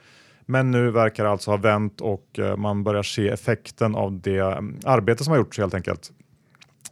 Men 0.46 0.72
nu 0.72 0.92
verkar 0.92 1.24
det 1.24 1.30
alltså 1.30 1.52
ha 1.52 1.58
vänt 1.58 2.02
och 2.02 2.40
eh, 2.40 2.58
man 2.58 2.84
börjar 2.84 3.04
se 3.04 3.30
effekten 3.30 3.96
av 3.96 4.22
det 4.22 4.40
mm, 4.40 4.80
arbete 4.86 5.24
som 5.24 5.32
har 5.32 5.38
gjorts 5.38 5.60
helt 5.60 5.74
enkelt. 5.74 6.12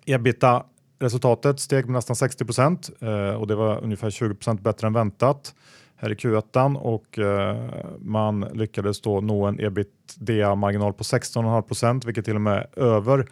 Ebita 0.05 0.63
resultatet 0.99 1.59
steg 1.59 1.85
med 1.85 1.93
nästan 1.93 2.15
60 2.15 2.45
procent 2.45 2.89
och 3.37 3.47
det 3.47 3.55
var 3.55 3.83
ungefär 3.83 4.09
20 4.09 4.35
procent 4.35 4.61
bättre 4.61 4.87
än 4.87 4.93
väntat 4.93 5.55
här 5.95 6.11
i 6.11 6.15
Q1 6.15 6.75
och 6.75 7.19
man 7.99 8.39
lyckades 8.53 9.01
då 9.01 9.21
nå 9.21 9.45
en 9.45 9.59
ebitda-marginal 9.59 10.93
på 10.93 11.03
16,5 11.03 11.61
procent, 11.61 12.05
vilket 12.05 12.25
till 12.25 12.35
och 12.35 12.41
med 12.41 12.57
är 12.57 12.81
över 12.81 13.27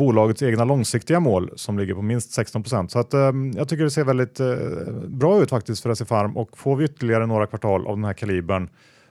bolagets 0.00 0.42
egna 0.42 0.64
långsiktiga 0.64 1.20
mål 1.20 1.50
som 1.56 1.78
ligger 1.78 1.94
på 1.94 2.02
minst 2.02 2.32
16 2.32 2.62
procent. 2.62 2.90
Så 2.90 2.98
att, 2.98 3.14
eh, 3.14 3.32
jag 3.54 3.68
tycker 3.68 3.84
det 3.84 3.90
ser 3.90 4.04
väldigt 4.04 4.40
eh, 4.40 4.56
bra 5.08 5.42
ut 5.42 5.50
faktiskt 5.50 5.82
för 5.82 5.94
SE 5.94 6.04
Farm 6.04 6.36
och 6.36 6.58
får 6.58 6.76
vi 6.76 6.84
ytterligare 6.84 7.26
några 7.26 7.46
kvartal 7.46 7.86
av 7.86 7.96
den 7.96 8.04
här 8.04 8.12
kalibern 8.12 8.68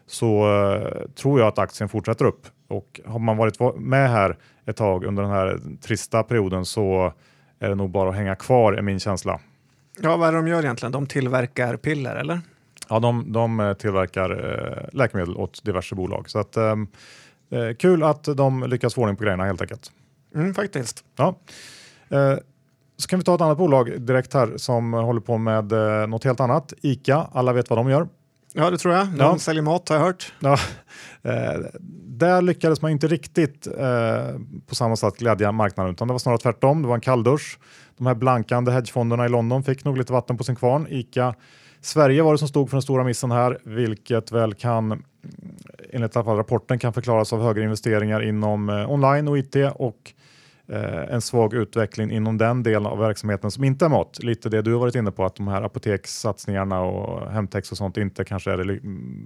så 0.07 0.27
eh, 0.73 1.09
tror 1.15 1.39
jag 1.39 1.47
att 1.47 1.59
aktien 1.59 1.89
fortsätter 1.89 2.25
upp. 2.25 2.47
Och 2.67 3.01
har 3.05 3.19
man 3.19 3.37
varit 3.37 3.59
med 3.77 4.09
här 4.09 4.37
ett 4.65 4.75
tag 4.75 5.03
under 5.03 5.23
den 5.23 5.31
här 5.31 5.59
trista 5.81 6.23
perioden 6.23 6.65
så 6.65 7.13
är 7.59 7.69
det 7.69 7.75
nog 7.75 7.89
bara 7.89 8.09
att 8.09 8.15
hänga 8.15 8.35
kvar 8.35 8.73
är 8.73 8.81
min 8.81 8.99
känsla. 8.99 9.39
Ja, 10.01 10.17
vad 10.17 10.27
är 10.27 10.31
det 10.31 10.37
de 10.37 10.47
gör 10.47 10.63
egentligen? 10.63 10.91
De 10.91 11.07
tillverkar 11.07 11.77
piller 11.77 12.15
eller? 12.15 12.41
Ja, 12.89 12.99
de, 12.99 13.31
de 13.31 13.59
eh, 13.59 13.73
tillverkar 13.73 14.29
eh, 14.29 14.97
läkemedel 14.97 15.35
åt 15.35 15.63
diverse 15.63 15.95
bolag. 15.95 16.29
Så 16.29 16.39
att, 16.39 16.57
eh, 16.57 16.75
eh 17.51 17.75
kul 17.79 18.03
att 18.03 18.23
de 18.23 18.63
lyckas 18.63 18.93
få 18.95 19.01
ordning 19.01 19.15
på 19.15 19.23
grejerna 19.23 19.45
helt 19.45 19.61
enkelt. 19.61 19.91
Mm, 20.35 20.53
faktiskt. 20.53 21.03
Ja. 21.15 21.35
Eh, 22.09 22.37
så 22.97 23.07
kan 23.07 23.19
vi 23.19 23.25
ta 23.25 23.35
ett 23.35 23.41
annat 23.41 23.57
bolag 23.57 24.01
direkt 24.01 24.33
här 24.33 24.57
som 24.57 24.93
håller 24.93 25.21
på 25.21 25.37
med 25.37 25.71
eh, 25.71 26.07
något 26.07 26.23
helt 26.23 26.39
annat. 26.39 26.73
ICA, 26.81 27.27
alla 27.31 27.53
vet 27.53 27.69
vad 27.69 27.79
de 27.79 27.89
gör. 27.89 28.07
Ja, 28.53 28.69
det 28.69 28.77
tror 28.77 28.93
jag. 28.93 29.07
De 29.07 29.19
ja. 29.19 29.37
säljer 29.37 29.63
mat 29.63 29.89
har 29.89 29.95
jag 29.95 30.03
hört. 30.03 30.33
Ja. 30.39 30.57
Eh, 31.21 31.59
där 32.05 32.41
lyckades 32.41 32.81
man 32.81 32.91
inte 32.91 33.07
riktigt 33.07 33.67
eh, 33.67 34.35
på 34.67 34.75
samma 34.75 34.95
sätt 34.95 35.17
glädja 35.17 35.51
marknaden 35.51 35.91
utan 35.93 36.07
det 36.07 36.13
var 36.13 36.19
snarare 36.19 36.39
tvärtom. 36.39 36.81
Det 36.81 36.87
var 36.87 36.95
en 36.95 37.01
kalldusch. 37.01 37.59
De 37.97 38.07
här 38.07 38.15
blankande 38.15 38.71
hedgefonderna 38.71 39.25
i 39.25 39.29
London 39.29 39.63
fick 39.63 39.85
nog 39.85 39.97
lite 39.97 40.13
vatten 40.13 40.37
på 40.37 40.43
sin 40.43 40.55
kvarn. 40.55 40.87
ICA 40.89 41.35
Sverige 41.81 42.23
var 42.23 42.31
det 42.31 42.37
som 42.37 42.47
stod 42.47 42.69
för 42.69 42.77
den 42.77 42.81
stora 42.81 43.03
missen 43.03 43.31
här, 43.31 43.57
vilket 43.63 44.31
väl 44.31 44.53
kan 44.53 45.03
enligt 45.89 46.15
alla 46.15 46.25
fall 46.25 46.37
rapporten 46.37 46.79
kan 46.79 46.93
förklaras 46.93 47.33
av 47.33 47.41
högre 47.41 47.63
investeringar 47.63 48.21
inom 48.21 48.69
eh, 48.69 48.91
online 48.91 49.27
och 49.27 49.37
IT 49.37 49.55
och 49.75 50.13
eh, 50.67 51.13
en 51.13 51.21
svag 51.21 51.53
utveckling 51.53 52.11
inom 52.11 52.37
den 52.37 52.63
delen 52.63 52.85
av 52.85 52.99
verksamheten 52.99 53.51
som 53.51 53.63
inte 53.63 53.85
är 53.85 53.89
mat. 53.89 54.23
Lite 54.23 54.49
det 54.49 54.61
du 54.61 54.73
har 54.73 54.79
varit 54.79 54.95
inne 54.95 55.11
på, 55.11 55.25
att 55.25 55.35
de 55.35 55.47
här 55.47 55.61
apotekssatsningarna 55.61 56.81
och 56.81 57.31
hemtex 57.31 57.71
och 57.71 57.77
sånt 57.77 57.97
inte 57.97 58.25
kanske 58.25 58.51
är 58.51 58.57
det 58.57 58.79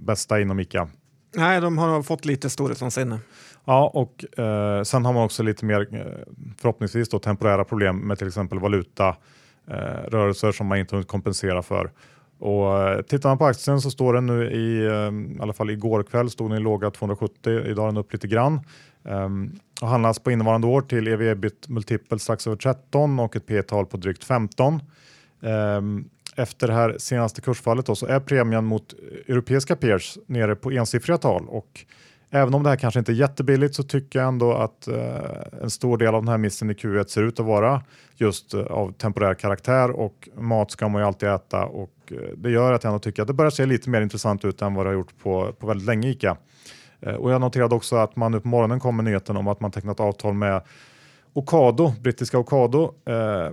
bästa 0.04 0.40
inom 0.40 0.60
ICA. 0.60 0.88
Nej, 1.36 1.60
de 1.60 1.78
har 1.78 2.02
fått 2.02 2.24
lite 2.24 2.50
storhetsvansinne. 2.50 3.18
Ja, 3.64 3.90
och 3.94 4.38
eh, 4.38 4.82
sen 4.82 5.04
har 5.04 5.12
man 5.12 5.22
också 5.22 5.42
lite 5.42 5.64
mer 5.64 5.94
eh, 5.94 6.02
förhoppningsvis 6.58 7.08
då, 7.08 7.18
temporära 7.18 7.64
problem 7.64 7.98
med 7.98 8.18
till 8.18 8.26
exempel 8.26 8.58
valuta 8.58 9.08
eh, 9.70 9.74
rörelser 10.08 10.52
som 10.52 10.66
man 10.66 10.78
inte 10.78 10.94
hunnit 10.94 11.08
kompensera 11.08 11.62
för. 11.62 11.90
Och 12.44 12.78
eh, 12.78 13.02
tittar 13.02 13.28
man 13.28 13.38
på 13.38 13.46
aktien 13.46 13.80
så 13.80 13.90
står 13.90 14.14
den 14.14 14.26
nu 14.26 14.50
i, 14.50 14.86
ehm, 14.86 15.36
i 15.36 15.40
alla 15.40 15.52
fall 15.52 15.70
igår 15.70 16.02
kväll 16.02 16.30
stod 16.30 16.50
den 16.50 16.58
i 16.58 16.62
låga 16.62 16.90
270, 16.90 17.66
idag 17.66 17.82
är 17.84 17.86
den 17.86 17.96
upp 17.96 18.12
lite 18.12 18.26
grann. 18.26 18.60
Um, 19.02 19.58
och 19.80 19.88
handlas 19.88 20.18
på 20.18 20.30
innevarande 20.30 20.66
år 20.66 20.80
till 20.80 21.08
ev 21.08 21.22
ebit 21.22 21.68
multipel 21.68 22.18
strax 22.20 22.46
över 22.46 22.56
13 22.56 23.18
och 23.18 23.36
ett 23.36 23.46
P 23.46 23.62
tal 23.62 23.86
på 23.86 23.96
drygt 23.96 24.24
15. 24.24 24.74
Um, 24.74 25.50
ehm, 25.50 26.04
efter 26.36 26.66
det 26.66 26.74
här 26.74 26.96
senaste 26.98 27.40
kursfallet 27.40 27.86
då, 27.86 27.94
så 27.94 28.06
är 28.06 28.20
premien 28.20 28.64
mot 28.64 28.92
eh, 28.92 29.34
europeiska 29.34 29.76
peers 29.76 30.18
nere 30.26 30.56
på 30.56 30.70
ensiffriga 30.70 31.18
tal 31.18 31.48
och 31.48 31.84
även 32.34 32.54
om 32.54 32.62
det 32.62 32.68
här 32.68 32.76
kanske 32.76 32.98
inte 32.98 33.12
är 33.12 33.14
jättebilligt 33.14 33.74
så 33.74 33.82
tycker 33.82 34.18
jag 34.18 34.28
ändå 34.28 34.52
att 34.52 34.88
eh, 34.88 35.62
en 35.62 35.70
stor 35.70 35.98
del 35.98 36.14
av 36.14 36.22
den 36.22 36.28
här 36.28 36.38
missen 36.38 36.70
i 36.70 36.72
Q1 36.72 37.06
ser 37.06 37.22
ut 37.22 37.40
att 37.40 37.46
vara 37.46 37.82
just 38.14 38.54
eh, 38.54 38.60
av 38.60 38.92
temporär 38.92 39.34
karaktär 39.34 39.90
och 39.90 40.28
mat 40.38 40.70
ska 40.70 40.88
man 40.88 41.02
ju 41.02 41.06
alltid 41.06 41.28
äta 41.28 41.64
och 41.64 41.94
eh, 42.10 42.16
det 42.36 42.50
gör 42.50 42.72
att 42.72 42.84
jag 42.84 42.90
ändå 42.90 42.98
tycker 42.98 43.22
att 43.22 43.28
det 43.28 43.34
börjar 43.34 43.50
se 43.50 43.66
lite 43.66 43.90
mer 43.90 44.00
intressant 44.00 44.44
ut 44.44 44.62
än 44.62 44.74
vad 44.74 44.86
det 44.86 44.90
har 44.90 44.94
gjort 44.94 45.18
på, 45.22 45.52
på 45.52 45.66
väldigt 45.66 45.86
länge 45.86 46.08
ICA. 46.08 46.36
Eh, 47.00 47.14
och 47.14 47.30
jag 47.30 47.40
noterade 47.40 47.74
också 47.74 47.96
att 47.96 48.16
man 48.16 48.32
nu 48.32 48.40
på 48.40 48.48
morgonen 48.48 48.80
kom 48.80 48.96
med 48.96 49.04
nyheten 49.04 49.36
om 49.36 49.48
att 49.48 49.60
man 49.60 49.70
tecknat 49.70 50.00
avtal 50.00 50.34
med 50.34 50.62
Ocado, 51.32 51.92
brittiska 52.00 52.38
Ocado, 52.38 52.94
eh, 53.06 53.50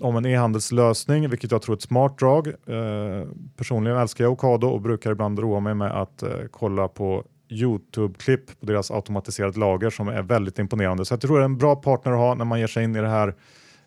om 0.00 0.16
en 0.16 0.26
e-handelslösning, 0.26 1.30
vilket 1.30 1.52
jag 1.52 1.62
tror 1.62 1.74
är 1.74 1.76
ett 1.76 1.82
smart 1.82 2.18
drag. 2.18 2.46
Eh, 2.48 3.28
personligen 3.56 3.98
älskar 3.98 4.24
jag 4.24 4.32
Ocado 4.32 4.66
och 4.66 4.80
brukar 4.80 5.10
ibland 5.12 5.38
roa 5.38 5.60
mig 5.60 5.74
med 5.74 6.02
att 6.02 6.22
eh, 6.22 6.30
kolla 6.50 6.88
på 6.88 7.24
Youtube-klipp 7.48 8.60
på 8.60 8.66
deras 8.66 8.90
automatiserade 8.90 9.58
lager 9.58 9.90
som 9.90 10.08
är 10.08 10.22
väldigt 10.22 10.58
imponerande. 10.58 11.04
Så 11.04 11.12
jag 11.12 11.20
tror 11.20 11.38
det 11.38 11.42
är 11.42 11.44
en 11.44 11.58
bra 11.58 11.76
partner 11.76 12.12
att 12.12 12.18
ha 12.18 12.34
när 12.34 12.44
man 12.44 12.60
ger 12.60 12.66
sig 12.66 12.84
in 12.84 12.96
i 12.96 13.00
det 13.00 13.08
här 13.08 13.34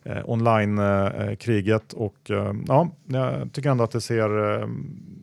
eh, 0.03 0.21
online-kriget 0.25 1.93
eh, 1.93 1.99
och 1.99 2.31
eh, 2.31 2.53
ja, 2.67 2.89
jag 3.07 3.53
tycker 3.53 3.69
ändå 3.69 3.83
att 3.83 3.91
det 3.91 4.01
ser 4.01 4.61
eh, 4.61 4.67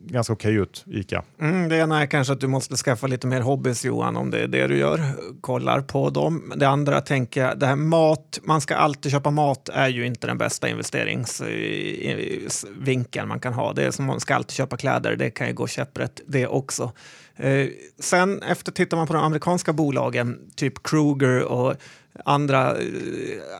ganska 0.09 0.33
okej 0.33 0.61
okay 0.61 0.61
ut, 0.61 0.85
ICA. 0.87 1.23
Mm, 1.41 1.69
det 1.69 1.77
ena 1.77 2.01
är 2.01 2.05
kanske 2.05 2.33
att 2.33 2.41
du 2.41 2.47
måste 2.47 2.75
skaffa 2.75 3.07
lite 3.07 3.27
mer 3.27 3.41
hobbys 3.41 3.85
Johan, 3.85 4.17
om 4.17 4.31
det 4.31 4.39
är 4.39 4.47
det 4.47 4.67
du 4.67 4.77
gör, 4.77 5.01
kollar 5.41 5.81
på 5.81 6.09
dem. 6.09 6.53
Det 6.55 6.67
andra 6.67 7.01
tänker 7.01 7.41
jag, 7.41 7.59
det 7.59 7.65
här 7.65 7.75
mat, 7.75 8.39
man 8.43 8.61
ska 8.61 8.75
alltid 8.75 9.11
köpa 9.11 9.31
mat 9.31 9.69
är 9.69 9.87
ju 9.87 10.05
inte 10.05 10.27
den 10.27 10.37
bästa 10.37 10.69
investeringsvinkeln 10.69 13.25
eh, 13.25 13.29
man 13.29 13.39
kan 13.39 13.53
ha. 13.53 13.73
Det 13.73 13.83
är 13.83 13.91
som 13.91 14.05
man 14.05 14.19
ska 14.19 14.35
alltid 14.35 14.55
köpa 14.55 14.77
kläder, 14.77 15.15
det 15.15 15.29
kan 15.29 15.47
ju 15.47 15.53
gå 15.53 15.67
käpprätt 15.67 16.21
det 16.27 16.47
också. 16.47 16.91
Eh, 17.35 17.67
sen 17.99 18.41
efter 18.41 18.71
tittar 18.71 18.97
man 18.97 19.07
på 19.07 19.13
de 19.13 19.23
amerikanska 19.23 19.73
bolagen, 19.73 20.39
typ 20.55 20.83
Kruger 20.83 21.43
och 21.43 21.75
andra 22.25 22.77
eh, 22.77 22.83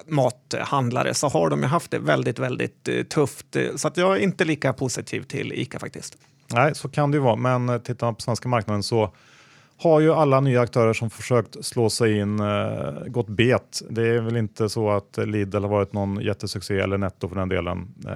mathandlare 0.07 1.13
så 1.13 1.27
har 1.27 1.49
de 1.49 1.61
ju 1.61 1.67
haft 1.67 1.91
det 1.91 1.99
väldigt, 1.99 2.39
väldigt 2.39 2.87
eh, 2.87 3.03
tufft. 3.03 3.55
Så 3.75 3.87
att 3.87 3.97
jag 3.97 4.17
är 4.17 4.19
inte 4.19 4.45
lika 4.45 4.73
positiv 4.73 5.23
till 5.23 5.53
ICA 5.53 5.79
faktiskt. 5.79 6.17
Nej, 6.53 6.75
så 6.75 6.89
kan 6.89 7.11
det 7.11 7.15
ju 7.15 7.21
vara, 7.23 7.35
men 7.35 7.81
tittar 7.81 8.07
man 8.07 8.15
på 8.15 8.21
svenska 8.21 8.49
marknaden 8.49 8.83
så 8.83 9.13
har 9.81 9.99
ju 9.99 10.13
alla 10.13 10.39
nya 10.39 10.61
aktörer 10.61 10.93
som 10.93 11.09
försökt 11.09 11.65
slå 11.65 11.89
sig 11.89 12.17
in 12.17 12.39
uh, 12.39 13.07
gått 13.07 13.27
bet. 13.27 13.81
Det 13.89 14.07
är 14.07 14.21
väl 14.21 14.37
inte 14.37 14.69
så 14.69 14.89
att 14.89 15.17
Lidl 15.17 15.61
har 15.61 15.69
varit 15.69 15.93
någon 15.93 16.21
jättesuccé 16.21 16.79
eller 16.79 16.97
Netto 16.97 17.29
för 17.29 17.35
den 17.35 17.49
delen. 17.49 17.77
Uh, 18.05 18.13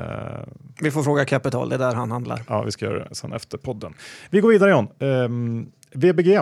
vi 0.82 0.92
får 0.92 1.04
fråga 1.04 1.26
Capital, 1.26 1.70
det 1.70 1.76
är 1.76 1.80
där 1.80 1.96
han 1.96 2.12
handlar. 2.12 2.44
Ja, 2.48 2.64
vi 2.64 2.72
ska 2.72 2.86
göra 2.86 3.08
det 3.10 3.16
sen 3.16 3.34
efter 3.34 3.58
podden. 3.58 3.94
Vi 4.30 4.40
går 4.40 4.50
vidare 4.50 4.72
John. 4.72 4.88
Um, 5.00 5.72
VBG 5.92 6.40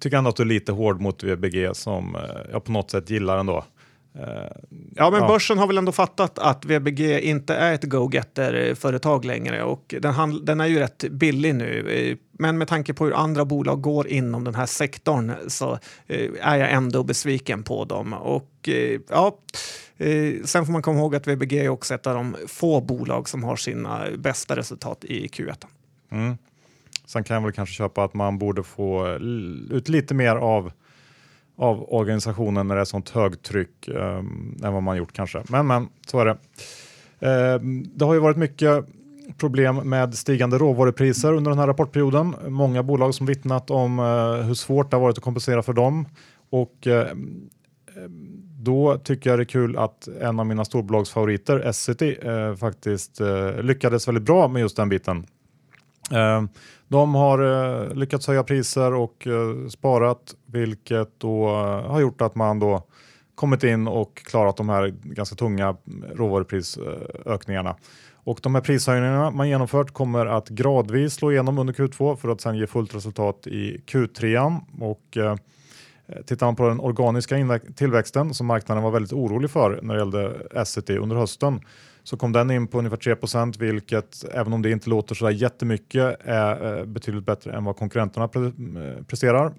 tycker 0.00 0.16
ändå 0.16 0.30
att 0.30 0.36
du 0.36 0.42
är 0.42 0.46
lite 0.46 0.72
hård 0.72 1.00
mot 1.00 1.22
VBG 1.22 1.76
som 1.76 2.16
eh, 2.16 2.22
jag 2.52 2.64
på 2.64 2.72
något 2.72 2.90
sätt 2.90 3.10
gillar 3.10 3.38
ändå. 3.38 3.64
Eh, 4.14 4.22
ja, 4.96 5.10
men 5.10 5.20
ja. 5.20 5.28
börsen 5.28 5.58
har 5.58 5.66
väl 5.66 5.78
ändå 5.78 5.92
fattat 5.92 6.38
att 6.38 6.64
VBG 6.64 7.20
inte 7.20 7.54
är 7.54 7.72
ett 7.72 7.84
go-getter-företag 7.84 9.24
längre 9.24 9.62
och 9.62 9.94
den, 10.00 10.44
den, 10.44 10.60
är 10.60 10.66
ju 10.66 10.78
rätt 10.78 11.04
billig 11.10 11.54
nu. 11.54 11.90
Eh, 11.90 12.16
men 12.32 12.58
med 12.58 12.68
tanke 12.68 12.94
på 12.94 13.04
hur 13.04 13.14
andra 13.14 13.44
bolag 13.44 13.80
går 13.80 14.08
inom 14.08 14.44
den 14.44 14.54
här 14.54 14.66
sektorn 14.66 15.32
så 15.48 15.78
är 16.40 16.56
jag 16.56 16.72
ändå 16.72 17.02
besviken 17.02 17.62
på 17.62 17.84
dem. 17.84 18.12
Och 18.12 18.68
ja, 19.08 19.38
sen 20.44 20.66
får 20.66 20.72
man 20.72 20.82
komma 20.82 20.98
ihåg 20.98 21.16
att 21.16 21.26
VBG 21.26 21.52
är 21.52 21.68
också 21.68 21.94
ett 21.94 22.06
av 22.06 22.14
de 22.14 22.36
få 22.46 22.80
bolag 22.80 23.28
som 23.28 23.44
har 23.44 23.56
sina 23.56 24.04
bästa 24.18 24.56
resultat 24.56 25.04
i 25.04 25.26
Q1. 25.26 25.64
Mm. 26.10 26.36
Sen 27.08 27.24
kan 27.24 27.34
jag 27.34 27.42
väl 27.42 27.52
kanske 27.52 27.74
köpa 27.74 28.04
att 28.04 28.14
man 28.14 28.38
borde 28.38 28.62
få 28.62 29.18
ut 29.70 29.88
lite 29.88 30.14
mer 30.14 30.36
av, 30.36 30.72
av 31.56 31.92
organisationen 31.92 32.68
när 32.68 32.74
det 32.74 32.80
är 32.80 32.84
sånt 32.84 33.10
högtryck 33.10 33.88
um, 33.88 34.56
än 34.64 34.72
vad 34.72 34.82
man 34.82 34.96
gjort 34.96 35.12
kanske. 35.12 35.42
Men 35.48 35.66
men, 35.66 35.88
så 36.06 36.20
är 36.20 36.24
det. 36.24 36.32
Uh, 36.32 37.60
det 37.94 38.04
har 38.04 38.14
ju 38.14 38.20
varit 38.20 38.36
mycket 38.36 38.84
problem 39.38 39.76
med 39.76 40.14
stigande 40.14 40.58
råvarupriser 40.58 41.34
under 41.34 41.50
den 41.50 41.58
här 41.58 41.66
rapportperioden. 41.66 42.34
Många 42.46 42.82
bolag 42.82 43.14
som 43.14 43.26
vittnat 43.26 43.70
om 43.70 43.98
uh, 43.98 44.42
hur 44.42 44.54
svårt 44.54 44.90
det 44.90 44.96
har 44.96 45.02
varit 45.02 45.18
att 45.18 45.24
kompensera 45.24 45.62
för 45.62 45.72
dem. 45.72 46.08
Och 46.50 46.86
uh, 46.86 47.04
då 48.60 48.98
tycker 48.98 49.30
jag 49.30 49.38
det 49.38 49.42
är 49.42 49.44
kul 49.44 49.76
att 49.76 50.08
en 50.20 50.40
av 50.40 50.46
mina 50.46 50.64
storbolagsfavoriter, 50.64 51.60
Essity, 51.60 52.16
eh, 52.22 52.54
faktiskt 52.54 53.20
eh, 53.20 53.62
lyckades 53.62 54.08
väldigt 54.08 54.24
bra 54.24 54.48
med 54.48 54.60
just 54.60 54.76
den 54.76 54.88
biten. 54.88 55.26
Eh, 56.12 56.42
de 56.88 57.14
har 57.14 57.38
eh, 57.38 57.94
lyckats 57.94 58.26
höja 58.26 58.42
priser 58.42 58.94
och 58.94 59.26
eh, 59.26 59.68
sparat, 59.68 60.34
vilket 60.46 61.20
då 61.20 61.48
har 61.86 62.00
gjort 62.00 62.20
att 62.20 62.34
man 62.34 62.58
då 62.58 62.82
kommit 63.34 63.64
in 63.64 63.88
och 63.88 64.16
klarat 64.16 64.56
de 64.56 64.68
här 64.68 64.94
ganska 65.02 65.36
tunga 65.36 65.76
råvaruprisökningarna. 66.14 67.76
Och 68.28 68.40
de 68.42 68.54
här 68.54 68.62
prishöjningarna 68.62 69.30
man 69.30 69.48
genomfört 69.48 69.90
kommer 69.92 70.26
att 70.26 70.48
gradvis 70.48 71.14
slå 71.14 71.32
igenom 71.32 71.58
under 71.58 71.74
Q2 71.74 72.16
för 72.16 72.28
att 72.28 72.40
sedan 72.40 72.56
ge 72.56 72.66
fullt 72.66 72.94
resultat 72.94 73.46
i 73.46 73.82
Q3. 73.86 74.60
Och, 74.80 75.16
eh, 75.16 75.36
tittar 76.26 76.46
man 76.46 76.56
på 76.56 76.68
den 76.68 76.80
organiska 76.80 77.60
tillväxten 77.76 78.34
som 78.34 78.46
marknaden 78.46 78.84
var 78.84 78.90
väldigt 78.90 79.12
orolig 79.12 79.50
för 79.50 79.80
när 79.82 79.94
det 79.94 80.00
gällde 80.00 80.36
Essity 80.54 80.96
under 80.96 81.16
hösten 81.16 81.60
så 82.02 82.16
kom 82.16 82.32
den 82.32 82.50
in 82.50 82.66
på 82.66 82.78
ungefär 82.78 82.96
3% 82.96 83.58
vilket 83.58 84.24
även 84.32 84.52
om 84.52 84.62
det 84.62 84.70
inte 84.70 84.90
låter 84.90 85.14
så 85.14 85.30
jättemycket 85.30 86.16
är 86.20 86.78
eh, 86.78 86.84
betydligt 86.84 87.26
bättre 87.26 87.52
än 87.52 87.64
vad 87.64 87.76
konkurrenterna 87.76 88.28
pre 88.28 88.46
eh, 88.46 89.04
presterar. 89.06 89.52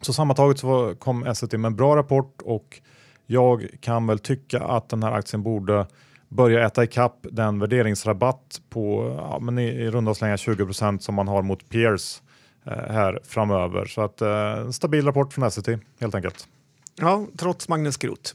Så 0.00 0.12
sammantaget 0.12 0.58
så 0.58 0.94
kom 0.98 1.26
Essity 1.26 1.56
med 1.56 1.68
en 1.68 1.76
bra 1.76 1.96
rapport 1.96 2.42
och 2.42 2.80
jag 3.26 3.68
kan 3.80 4.06
väl 4.06 4.18
tycka 4.18 4.60
att 4.60 4.88
den 4.88 5.02
här 5.02 5.12
aktien 5.12 5.42
borde 5.42 5.86
börja 6.28 6.66
äta 6.66 6.84
ikapp 6.84 7.26
den 7.30 7.58
värderingsrabatt 7.58 8.60
på 8.70 9.14
ja, 9.18 9.38
men 9.40 9.58
i, 9.58 9.64
i 9.64 9.90
runda 9.90 10.14
slängar 10.14 10.36
20% 10.36 10.98
som 10.98 11.14
man 11.14 11.28
har 11.28 11.42
mot 11.42 11.68
peers 11.68 12.22
eh, 12.66 12.72
här 12.72 13.20
framöver. 13.24 13.84
Så 13.84 14.00
att 14.00 14.20
eh, 14.20 14.70
stabil 14.70 15.04
rapport 15.04 15.32
från 15.32 15.44
Essity 15.44 15.78
helt 16.00 16.14
enkelt. 16.14 16.48
Ja, 16.96 17.26
trots 17.36 17.68
Magnus 17.68 17.96
Groth. 17.96 18.34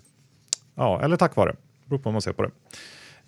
Ja, 0.76 1.02
eller 1.02 1.18
tack 1.18 1.36
vare. 1.36 1.56
Beror 1.86 2.00
på 2.00 2.10
hur 2.10 2.14
man 2.14 2.22
ser 2.22 2.34
på 2.34 2.44
det. 2.44 2.52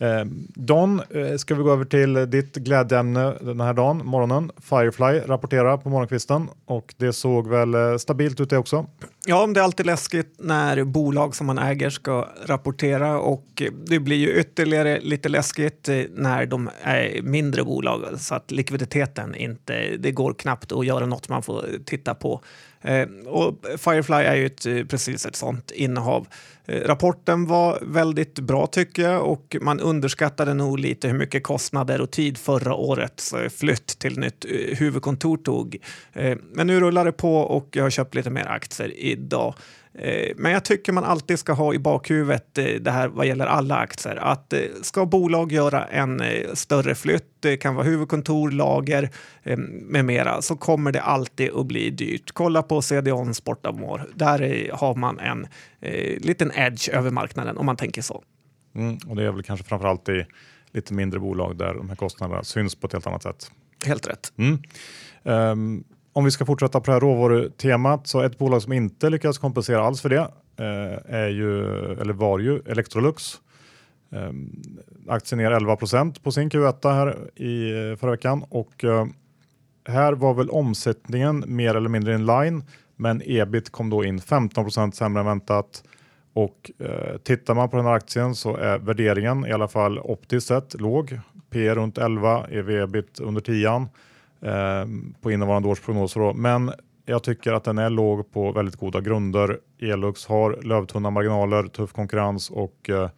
Eh, 0.01 0.25
Don, 0.55 1.01
eh, 1.09 1.37
ska 1.37 1.55
vi 1.55 1.63
gå 1.63 1.71
över 1.71 1.85
till 1.85 2.29
ditt 2.29 2.55
glädjeämne 2.55 3.33
den 3.41 3.61
här 3.61 3.73
dagen, 3.73 4.01
morgonen. 4.05 4.51
Firefly 4.61 5.19
rapporterar 5.19 5.77
på 5.77 5.89
morgonkvisten 5.89 6.49
och 6.65 6.93
det 6.97 7.13
såg 7.13 7.47
väl 7.47 7.73
eh, 7.73 7.97
stabilt 7.97 8.39
ut 8.39 8.49
det 8.49 8.57
också? 8.57 8.85
Ja, 9.25 9.47
det 9.47 9.59
är 9.59 9.63
alltid 9.63 9.85
läskigt 9.85 10.35
när 10.37 10.83
bolag 10.83 11.35
som 11.35 11.47
man 11.47 11.57
äger 11.57 11.89
ska 11.89 12.27
rapportera 12.45 13.19
och 13.19 13.63
det 13.85 13.99
blir 13.99 14.17
ju 14.17 14.39
ytterligare 14.39 14.99
lite 15.01 15.29
läskigt 15.29 15.89
eh, 15.89 16.01
när 16.11 16.45
de 16.45 16.69
är 16.81 17.21
mindre 17.21 17.63
bolag 17.63 18.01
så 18.17 18.35
att 18.35 18.51
likviditeten 18.51 19.35
inte, 19.35 19.97
det 19.99 20.11
går 20.11 20.33
knappt 20.33 20.71
att 20.71 20.85
göra 20.85 21.05
något 21.05 21.29
man 21.29 21.43
får 21.43 21.65
titta 21.85 22.15
på. 22.15 22.41
Eh, 22.81 23.07
och 23.27 23.65
Firefly 23.77 24.15
är 24.15 24.35
ju 24.35 24.45
ett, 24.45 24.65
eh, 24.65 24.83
precis 24.85 25.25
ett 25.25 25.35
sånt 25.35 25.71
innehav. 25.71 26.27
Eh, 26.65 26.81
rapporten 26.81 27.45
var 27.45 27.79
väldigt 27.81 28.39
bra 28.39 28.67
tycker 28.67 29.01
jag 29.03 29.25
och 29.25 29.55
man 29.61 29.79
underskattade 29.79 30.53
nog 30.53 30.79
lite 30.79 31.07
hur 31.07 31.17
mycket 31.17 31.43
kostnader 31.43 32.01
och 32.01 32.11
tid 32.11 32.37
förra 32.37 32.75
årets 32.75 33.33
eh, 33.33 33.49
flytt 33.49 33.99
till 33.99 34.19
nytt 34.19 34.45
eh, 34.45 34.77
huvudkontor 34.77 35.37
tog. 35.37 35.77
Men 36.53 36.67
nu 36.67 36.79
rullar 36.79 37.05
det 37.05 37.11
på 37.11 37.35
och 37.35 37.69
jag 37.71 37.83
har 37.83 37.89
köpt 37.89 38.15
lite 38.15 38.29
mer 38.29 38.45
aktier 38.45 38.93
idag. 38.97 39.55
Eh, 39.93 40.31
men 40.35 40.51
jag 40.51 40.65
tycker 40.65 40.93
man 40.93 41.03
alltid 41.03 41.39
ska 41.39 41.53
ha 41.53 41.73
i 41.73 41.79
bakhuvudet 41.79 42.57
eh, 42.57 42.65
det 42.65 42.91
här 42.91 43.07
vad 43.07 43.27
gäller 43.27 43.45
alla 43.45 43.75
aktier. 43.75 44.15
Att 44.15 44.53
eh, 44.53 44.59
ska 44.81 45.05
bolag 45.05 45.51
göra 45.51 45.85
en 45.85 46.23
större 46.53 46.95
flytt, 46.95 47.27
det 47.39 47.57
kan 47.57 47.75
vara 47.75 47.85
huvudkontor, 47.85 48.51
lager 48.51 49.09
med 49.67 50.05
mera, 50.05 50.41
så 50.41 50.55
kommer 50.55 50.91
det 50.91 51.01
alltid 51.01 51.51
att 51.51 51.65
bli 51.65 51.89
dyrt. 51.89 52.31
Kolla 52.31 52.63
på 52.63 52.81
CDON 52.81 53.33
Sportamore. 53.33 54.05
Där 54.15 54.69
har 54.73 54.95
man 54.95 55.19
en 55.19 55.47
liten 56.17 56.51
edge 56.55 56.89
över 56.89 57.11
marknaden 57.11 57.57
om 57.57 57.65
man 57.65 57.75
tänker 57.75 58.01
så. 58.01 58.23
Mm, 58.75 58.97
och 59.07 59.15
det 59.15 59.23
är 59.23 59.31
väl 59.31 59.43
kanske 59.43 59.65
framförallt 59.65 60.09
i 60.09 60.25
lite 60.71 60.93
mindre 60.93 61.19
bolag 61.19 61.57
där 61.57 61.73
de 61.73 61.89
här 61.89 61.95
kostnaderna 61.95 62.43
syns 62.43 62.75
på 62.75 62.87
ett 62.87 62.93
helt 62.93 63.07
annat 63.07 63.23
sätt. 63.23 63.51
Helt 63.85 64.07
rätt. 64.07 64.33
Mm. 64.37 64.59
Um, 65.23 65.83
om 66.13 66.25
vi 66.25 66.31
ska 66.31 66.45
fortsätta 66.45 66.79
på 66.79 66.85
det 66.85 66.91
här 66.91 66.99
råvarutemat 66.99 68.07
så 68.07 68.21
ett 68.21 68.37
bolag 68.37 68.61
som 68.61 68.73
inte 68.73 69.09
lyckades 69.09 69.37
kompensera 69.37 69.83
alls 69.83 70.01
för 70.01 70.09
det 70.09 70.31
eh, 70.57 71.15
är 71.15 71.29
ju, 71.29 71.65
eller 72.01 72.13
var 72.13 72.39
ju 72.39 72.59
Electrolux. 72.65 73.41
Eh, 74.11 74.31
aktien 75.07 75.39
ner 75.39 75.51
11% 75.51 76.23
på 76.23 76.31
sin 76.31 76.49
Q1 76.49 76.93
här 76.93 77.29
i 77.35 77.71
eh, 77.71 77.95
förra 77.95 78.11
veckan 78.11 78.45
och 78.49 78.83
eh, 78.83 79.05
här 79.87 80.13
var 80.13 80.33
väl 80.33 80.49
omsättningen 80.49 81.43
mer 81.47 81.75
eller 81.75 81.89
mindre 81.89 82.15
in 82.15 82.25
line 82.25 82.63
men 82.95 83.21
ebit 83.25 83.69
kom 83.69 83.89
då 83.89 84.03
in 84.03 84.21
15 84.21 84.91
sämre 84.91 85.19
än 85.19 85.25
väntat 85.25 85.83
och 86.33 86.71
eh, 86.79 87.17
tittar 87.17 87.55
man 87.55 87.69
på 87.69 87.77
den 87.77 87.85
här 87.85 87.93
aktien 87.93 88.35
så 88.35 88.55
är 88.55 88.77
värderingen 88.77 89.45
i 89.45 89.51
alla 89.51 89.67
fall 89.67 89.99
optiskt 89.99 90.47
sett 90.47 90.81
låg. 90.81 91.19
P 91.49 91.75
runt 91.75 91.97
11, 91.97 92.47
ev 92.47 92.69
ebit 92.69 93.19
under 93.19 93.41
10 93.41 93.87
Ehm, 94.41 95.15
på 95.21 95.31
innevarande 95.31 95.69
års 95.69 95.79
prognoser. 95.79 96.19
Då. 96.19 96.33
Men 96.33 96.71
jag 97.05 97.23
tycker 97.23 97.53
att 97.53 97.63
den 97.63 97.77
är 97.77 97.89
låg 97.89 98.31
på 98.31 98.51
väldigt 98.51 98.75
goda 98.75 99.01
grunder. 99.01 99.59
Elux 99.81 100.25
har 100.25 100.59
lövtunna 100.63 101.09
marginaler, 101.09 101.63
tuff 101.63 101.93
konkurrens 101.93 102.49
och 102.49 102.89
eh, 102.89 103.09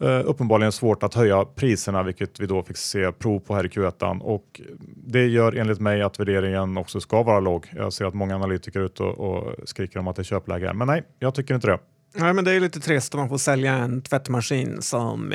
eh 0.00 0.22
uppenbarligen 0.24 0.72
svårt 0.72 1.02
att 1.02 1.14
höja 1.14 1.44
priserna, 1.44 2.02
vilket 2.02 2.40
vi 2.40 2.46
då 2.46 2.62
fick 2.62 2.76
se 2.76 3.12
prov 3.12 3.40
på 3.40 3.54
här 3.54 3.66
i 3.66 3.68
Q1. 3.68 4.20
Och 4.20 4.60
det 4.96 5.26
gör 5.26 5.56
enligt 5.56 5.80
mig 5.80 6.02
att 6.02 6.20
värderingen 6.20 6.76
också 6.76 7.00
ska 7.00 7.22
vara 7.22 7.40
låg. 7.40 7.66
Jag 7.76 7.92
ser 7.92 8.04
att 8.04 8.14
många 8.14 8.34
analytiker 8.34 8.80
är 8.80 8.84
ute 8.84 9.02
och, 9.02 9.18
och 9.18 9.68
skriker 9.68 9.98
om 9.98 10.08
att 10.08 10.16
det 10.16 10.22
är 10.22 10.24
köpläge, 10.24 10.72
men 10.72 10.86
nej, 10.86 11.02
jag 11.18 11.34
tycker 11.34 11.54
inte 11.54 11.66
det. 11.66 11.78
Nej, 12.14 12.32
men 12.32 12.44
det 12.44 12.52
är 12.52 12.60
lite 12.60 12.80
trist 12.80 13.14
om 13.14 13.20
man 13.20 13.28
får 13.28 13.38
sälja 13.38 13.74
en 13.74 14.02
tvättmaskin 14.02 14.82
som, 14.82 15.30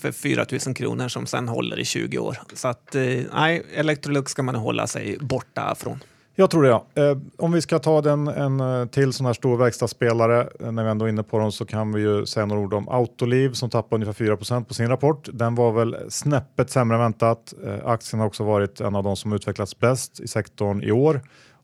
för 0.00 0.12
4 0.12 0.46
000 0.66 0.74
kronor 0.74 1.08
som 1.08 1.26
sen 1.26 1.48
håller 1.48 1.78
i 1.78 1.84
20 1.84 2.18
år. 2.18 2.38
Så 2.54 2.68
att, 2.68 2.94
eh, 2.94 3.02
nej, 3.34 3.62
Electrolux 3.74 4.32
ska 4.32 4.42
man 4.42 4.54
hålla 4.54 4.86
sig 4.86 5.18
borta 5.20 5.74
från. 5.78 5.98
Jag 6.34 6.50
tror 6.50 6.62
det 6.62 6.68
ja. 6.68 6.86
Eh, 6.94 7.18
om 7.38 7.52
vi 7.52 7.62
ska 7.62 7.78
ta 7.78 8.00
den, 8.00 8.28
en 8.28 8.60
eh, 8.60 8.86
till 8.86 9.12
sån 9.12 9.26
här 9.26 9.32
stor 9.32 9.56
verkstadsspelare, 9.56 10.48
eh, 10.60 10.72
när 10.72 10.84
vi 10.84 10.90
ändå 10.90 11.04
är 11.04 11.08
inne 11.08 11.22
på 11.22 11.38
dem 11.38 11.52
så 11.52 11.64
kan 11.64 11.92
vi 11.92 12.02
ju 12.02 12.26
säga 12.26 12.46
några 12.46 12.62
ord 12.62 12.74
om 12.74 12.88
Autoliv 12.88 13.52
som 13.52 13.70
tappar 13.70 13.96
ungefär 13.96 14.24
4% 14.24 14.64
på 14.64 14.74
sin 14.74 14.88
rapport. 14.88 15.28
Den 15.32 15.54
var 15.54 15.72
väl 15.72 15.96
snäppet 16.08 16.70
sämre 16.70 16.96
än 16.96 17.00
väntat. 17.00 17.54
Eh, 17.66 17.86
aktien 17.86 18.20
har 18.20 18.26
också 18.26 18.44
varit 18.44 18.80
en 18.80 18.94
av 18.94 19.04
de 19.04 19.16
som 19.16 19.32
utvecklats 19.32 19.78
bäst 19.78 20.20
i 20.20 20.28
sektorn 20.28 20.82
i 20.82 20.92
år 20.92 21.20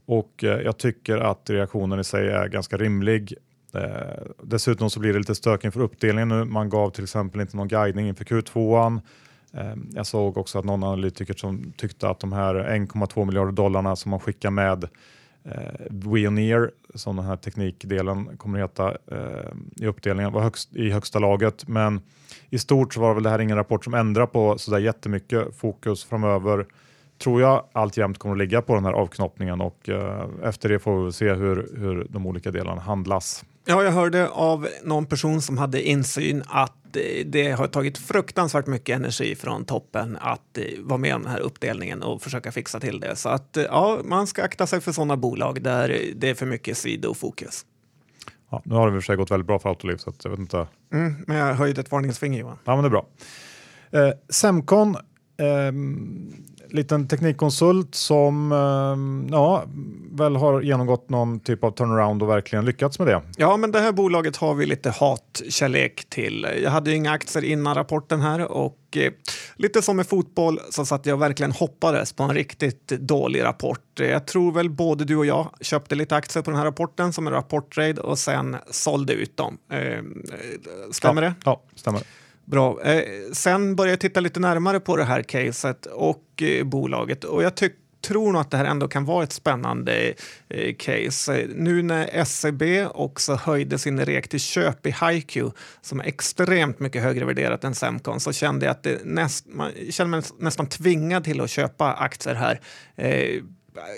och 0.08 0.44
eh, 0.44 0.60
jag 0.60 0.78
tycker 0.78 1.18
att 1.18 1.50
reaktionen 1.50 2.00
i 2.00 2.04
sig 2.04 2.28
är 2.28 2.48
ganska 2.48 2.76
rimlig. 2.76 3.34
Eh, 3.74 4.26
dessutom 4.42 4.90
så 4.90 5.00
blir 5.00 5.12
det 5.12 5.18
lite 5.18 5.34
stök 5.34 5.64
inför 5.64 5.80
uppdelningen 5.80 6.28
nu. 6.28 6.44
Man 6.44 6.68
gav 6.68 6.90
till 6.90 7.04
exempel 7.04 7.40
inte 7.40 7.56
någon 7.56 7.68
guidning 7.68 8.08
inför 8.08 8.24
Q2. 8.24 9.00
Eh, 9.52 9.74
jag 9.94 10.06
såg 10.06 10.36
också 10.36 10.58
att 10.58 10.64
någon 10.64 10.84
analytiker 10.84 11.34
som 11.34 11.72
tyckte 11.76 12.08
att 12.08 12.20
de 12.20 12.32
här 12.32 12.54
1,2 12.54 13.24
miljarder 13.24 13.52
dollarna 13.52 13.96
som 13.96 14.10
man 14.10 14.20
skickar 14.20 14.50
med 14.50 14.84
eh, 15.44 15.86
Veoneer, 15.90 16.70
som 16.94 17.16
den 17.16 17.24
här 17.24 17.36
teknikdelen 17.36 18.36
kommer 18.36 18.58
att 18.58 18.70
heta 18.70 18.90
eh, 18.90 19.52
i 19.76 19.86
uppdelningen, 19.86 20.32
var 20.32 20.42
högst, 20.42 20.76
i 20.76 20.90
högsta 20.90 21.18
laget. 21.18 21.68
Men 21.68 22.00
i 22.50 22.58
stort 22.58 22.94
så 22.94 23.00
var 23.00 23.14
väl 23.14 23.22
det 23.22 23.30
här 23.30 23.38
ingen 23.38 23.56
rapport 23.56 23.84
som 23.84 23.94
ändrar 23.94 24.26
på 24.26 24.58
sådär 24.58 24.78
jättemycket. 24.78 25.56
Fokus 25.56 26.04
framöver 26.04 26.66
tror 27.18 27.40
jag 27.40 27.64
alltjämt 27.72 28.18
kommer 28.18 28.34
att 28.34 28.38
ligga 28.38 28.62
på 28.62 28.74
den 28.74 28.84
här 28.84 28.92
avknoppningen 28.92 29.60
och 29.60 29.88
eh, 29.88 30.26
efter 30.42 30.68
det 30.68 30.78
får 30.78 31.04
vi 31.04 31.12
se 31.12 31.32
hur, 31.32 31.68
hur 31.76 32.06
de 32.10 32.26
olika 32.26 32.50
delarna 32.50 32.80
handlas. 32.80 33.44
Ja, 33.70 33.84
jag 33.84 33.92
hörde 33.92 34.28
av 34.28 34.68
någon 34.84 35.06
person 35.06 35.42
som 35.42 35.58
hade 35.58 35.82
insyn 35.82 36.42
att 36.46 36.96
eh, 36.96 37.26
det 37.26 37.50
har 37.50 37.66
tagit 37.66 37.98
fruktansvärt 37.98 38.66
mycket 38.66 38.96
energi 38.96 39.34
från 39.34 39.64
toppen 39.64 40.18
att 40.20 40.58
eh, 40.58 40.64
vara 40.78 40.98
med 40.98 41.14
om 41.14 41.22
den 41.22 41.32
här 41.32 41.40
uppdelningen 41.40 42.02
och 42.02 42.22
försöka 42.22 42.52
fixa 42.52 42.80
till 42.80 43.00
det. 43.00 43.16
Så 43.16 43.28
att 43.28 43.56
eh, 43.56 43.62
ja, 43.62 44.00
man 44.04 44.26
ska 44.26 44.42
akta 44.42 44.66
sig 44.66 44.80
för 44.80 44.92
sådana 44.92 45.16
bolag 45.16 45.62
där 45.62 46.12
det 46.16 46.30
är 46.30 46.34
för 46.34 46.46
mycket 46.46 46.78
sidofokus. 46.78 47.66
Ja, 48.50 48.62
nu 48.64 48.74
har 48.74 48.90
det 48.90 48.96
i 48.96 48.98
och 48.98 49.02
för 49.02 49.06
sig 49.06 49.16
gått 49.16 49.30
väldigt 49.30 49.46
bra 49.46 49.58
för 49.58 49.68
Autoliv 49.68 49.96
så 49.96 50.12
jag 50.22 50.30
vet 50.30 50.40
inte. 50.40 50.66
Mm, 50.92 51.24
men 51.26 51.36
jag 51.36 51.54
höjde 51.54 51.80
ett 51.80 51.90
varningsfinger 51.90 52.38
Johan. 52.40 52.58
Ja, 52.64 52.74
men 52.74 52.82
det 52.82 52.88
är 52.88 52.90
bra. 52.90 53.06
Eh, 53.90 54.14
Semcon 54.28 54.96
ehm, 55.36 56.44
liten 56.70 57.08
teknikkonsult 57.08 57.94
som 57.94 58.52
eh, 58.52 59.32
ja, 59.32 59.64
väl 60.12 60.36
har 60.36 60.60
genomgått 60.60 61.10
någon 61.10 61.40
typ 61.40 61.64
av 61.64 61.70
turnaround 61.70 62.22
och 62.22 62.28
verkligen 62.28 62.64
lyckats 62.64 62.98
med 62.98 63.08
det. 63.08 63.22
Ja, 63.36 63.56
men 63.56 63.72
det 63.72 63.80
här 63.80 63.92
bolaget 63.92 64.36
har 64.36 64.54
vi 64.54 64.66
lite 64.66 64.90
hatkärlek 64.90 66.06
till. 66.08 66.46
Jag 66.62 66.70
hade 66.70 66.90
ju 66.90 66.96
inga 66.96 67.10
aktier 67.10 67.44
innan 67.44 67.74
rapporten 67.74 68.20
här 68.20 68.52
och 68.52 68.78
eh, 68.96 69.12
lite 69.56 69.82
som 69.82 69.96
med 69.96 70.06
fotboll 70.06 70.60
så 70.70 70.84
satt 70.84 71.06
jag 71.06 71.16
verkligen 71.16 71.52
hoppades 71.52 72.12
på 72.12 72.22
en 72.22 72.34
riktigt 72.34 72.88
dålig 72.88 73.42
rapport. 73.42 73.80
Jag 73.94 74.26
tror 74.26 74.52
väl 74.52 74.70
både 74.70 75.04
du 75.04 75.16
och 75.16 75.26
jag 75.26 75.50
köpte 75.60 75.94
lite 75.94 76.16
aktier 76.16 76.42
på 76.42 76.50
den 76.50 76.58
här 76.58 76.66
rapporten 76.66 77.12
som 77.12 77.26
en 77.26 77.32
rapporttrade 77.32 78.00
och 78.00 78.18
sen 78.18 78.56
sålde 78.70 79.12
ut 79.12 79.36
dem. 79.36 79.58
Eh, 79.72 80.02
stämmer 80.92 81.22
ja, 81.22 81.28
det? 81.28 81.34
Ja, 81.44 81.62
stämmer. 81.74 82.02
Bra. 82.50 82.82
Eh, 82.82 83.02
sen 83.32 83.76
började 83.76 83.92
jag 83.92 84.00
titta 84.00 84.20
lite 84.20 84.40
närmare 84.40 84.80
på 84.80 84.96
det 84.96 85.04
här 85.04 85.22
caset 85.22 85.86
och 85.86 86.42
eh, 86.42 86.64
bolaget 86.64 87.24
och 87.24 87.42
jag 87.42 87.54
tycker 87.54 87.78
tror 88.00 88.32
nog 88.32 88.40
att 88.40 88.50
det 88.50 88.56
här 88.56 88.64
ändå 88.64 88.88
kan 88.88 89.04
vara 89.04 89.24
ett 89.24 89.32
spännande 89.32 90.14
eh, 90.48 90.74
case. 90.74 91.46
Nu 91.54 91.82
när 91.82 92.24
SEB 92.24 92.62
också 92.94 93.34
höjde 93.34 93.78
sin 93.78 94.04
rek 94.04 94.28
till 94.28 94.40
köp 94.40 94.86
i 94.86 94.90
HiQ 94.90 95.36
som 95.80 96.00
är 96.00 96.04
extremt 96.04 96.80
mycket 96.80 97.02
högre 97.02 97.24
värderat 97.24 97.64
än 97.64 97.74
Semcon 97.74 98.20
så 98.20 98.32
kände 98.32 98.66
jag 98.66 98.72
att 98.72 98.82
det 98.82 99.04
näst, 99.04 99.46
man 99.48 99.72
kände 99.90 100.10
mig 100.10 100.22
nästan 100.38 100.66
tvingad 100.66 101.24
till 101.24 101.40
att 101.40 101.50
köpa 101.50 101.92
aktier 101.92 102.34
här. 102.34 102.60
Eh, 102.96 103.42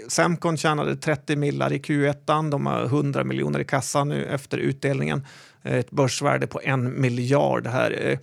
Semcon 0.09 0.57
tjänade 0.57 0.97
30 0.97 1.37
millar 1.37 1.73
i 1.73 1.79
Q1, 1.79 2.51
de 2.51 2.66
har 2.66 2.85
100 2.85 3.25
miljoner 3.25 3.61
i 3.61 3.64
kassan 3.64 4.09
nu 4.09 4.25
efter 4.25 4.59
utdelningen 4.59 5.27
eh, 5.62 5.75
ett 5.75 5.90
börsvärde 5.90 6.47
på 6.47 6.61
en 6.64 7.01
miljard 7.01 7.66
här. 7.66 8.09
Eh, 8.11 8.19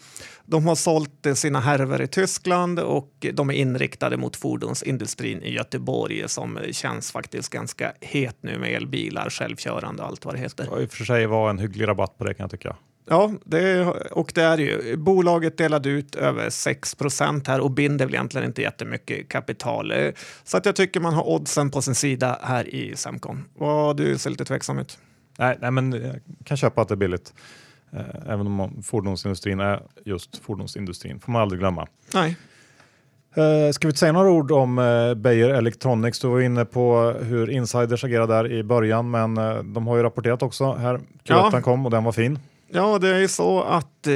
de 0.46 0.68
har 0.68 0.76
sålt 0.76 1.26
eh, 1.26 1.34
sina 1.34 1.60
härvor 1.60 2.02
i 2.02 2.08
Tyskland 2.08 2.80
och 2.80 3.26
de 3.34 3.50
är 3.50 3.54
inriktade 3.54 4.18
mot 4.18 4.36
fordonsindustrin 4.36 5.44
i 5.44 5.54
Göteborg 5.54 6.24
som 6.30 6.60
känns 6.72 7.12
faktiskt 7.12 7.50
ganska 7.50 7.94
het 8.02 8.38
nu 8.42 8.58
med 8.58 8.74
elbilar, 8.74 9.30
självkörande 9.30 10.02
och 10.04 10.08
allt 10.08 10.26
vad 10.26 10.34
det 10.36 10.40
heter. 10.40 10.68
Det 10.76 10.84
i 10.84 10.86
och 10.86 10.92
för 10.92 11.06
sig 11.06 11.26
var 11.26 11.50
en 11.50 11.60
hygglig 11.60 11.88
rabatt 11.88 12.18
på 12.18 12.24
det 12.24 12.34
kan 12.34 12.44
jag 12.44 12.52
tycka. 12.52 12.76
Ja, 13.10 13.32
det, 13.44 13.86
och 14.12 14.32
det 14.36 14.42
är 14.42 14.58
ju. 14.58 14.98
Bolaget 14.98 15.58
delade 15.58 15.90
ut 15.90 16.16
över 16.16 16.50
6% 16.50 17.48
här 17.48 17.60
och 17.60 17.72
binder 17.72 18.06
väl 18.06 18.16
egentligen 18.16 18.48
inte 18.48 18.62
jättemycket 18.62 19.30
kapital. 19.30 19.94
Så 20.44 20.58
att 20.58 20.66
jag 20.66 20.76
tycker 20.76 21.00
man 21.00 21.14
har 21.14 21.28
oddsen 21.28 21.72
på 21.72 21.82
sin 21.82 21.96
sida 21.96 22.40
här 22.42 22.68
i 22.76 22.96
Semcon. 22.96 23.46
Vad 23.54 23.98
du 23.98 24.18
ser 24.18 24.30
lite 24.30 24.46
tveksam 24.46 24.80
ut. 24.80 24.98
Nej, 25.38 25.58
nej, 25.62 25.72
men 25.72 25.92
jag 25.92 26.20
kan 26.46 26.58
köpa 26.58 26.82
att 26.82 26.88
det 26.88 26.94
är 26.94 26.96
billigt. 26.96 27.34
Eh, 27.92 28.32
även 28.34 28.48
om 28.48 28.84
fordonsindustrin 28.84 29.60
är 29.60 29.82
just 30.06 30.38
fordonsindustrin, 30.38 31.20
får 31.20 31.32
man 31.32 31.42
aldrig 31.42 31.60
glömma. 31.60 31.88
Nej. 32.14 32.38
Uh, 33.38 33.72
ska 33.72 33.88
vi 33.88 33.94
säga 33.94 34.12
några 34.12 34.30
ord 34.30 34.52
om 34.52 34.76
Beijer 35.18 35.50
Electronics? 35.50 36.20
Du 36.20 36.28
var 36.28 36.42
inne 36.42 36.66
på 36.66 37.16
hur 37.22 37.50
insiders 37.50 38.04
agerade 38.04 38.34
där 38.34 38.52
i 38.52 38.64
början, 38.64 39.12
men 39.12 39.36
de 39.74 39.88
har 39.88 39.98
ju 39.98 40.04
rapporterat 40.04 40.44
också 40.44 40.74
här. 40.74 40.98
Q1 40.98 41.02
ja. 41.26 41.62
kom 41.62 41.86
och 41.86 41.92
den 41.92 42.04
var 42.04 42.12
fin. 42.12 42.40
Ja, 42.70 43.00
det 43.00 43.10
är 43.10 43.20
ju 43.20 43.28
så 43.28 43.62
att 43.62 44.08
eh, 44.08 44.14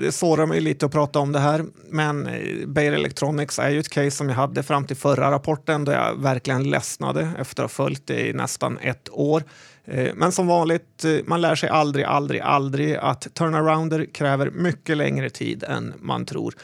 det 0.00 0.14
sårar 0.14 0.46
mig 0.46 0.60
lite 0.60 0.86
att 0.86 0.92
prata 0.92 1.18
om 1.18 1.32
det 1.32 1.38
här. 1.38 1.64
Men 1.90 2.26
eh, 2.26 2.66
Beijer 2.66 2.92
Electronics 2.92 3.58
är 3.58 3.70
ju 3.70 3.80
ett 3.80 3.88
case 3.88 4.10
som 4.10 4.28
jag 4.28 4.36
hade 4.36 4.62
fram 4.62 4.84
till 4.84 4.96
förra 4.96 5.30
rapporten 5.30 5.84
då 5.84 5.92
jag 5.92 6.22
verkligen 6.22 6.70
ledsnade 6.70 7.30
efter 7.38 7.62
att 7.62 7.70
ha 7.70 7.84
följt 7.84 8.06
det 8.06 8.28
i 8.28 8.32
nästan 8.32 8.78
ett 8.78 9.08
år. 9.12 9.42
Eh, 9.84 10.14
men 10.14 10.32
som 10.32 10.46
vanligt, 10.46 11.04
eh, 11.04 11.16
man 11.24 11.40
lär 11.40 11.54
sig 11.54 11.68
aldrig, 11.68 12.04
aldrig, 12.04 12.40
aldrig 12.40 12.96
att 12.96 13.34
turnarounder 13.34 14.06
kräver 14.12 14.50
mycket 14.50 14.96
längre 14.96 15.30
tid 15.30 15.64
än 15.64 15.94
man 16.00 16.26
tror. 16.26 16.54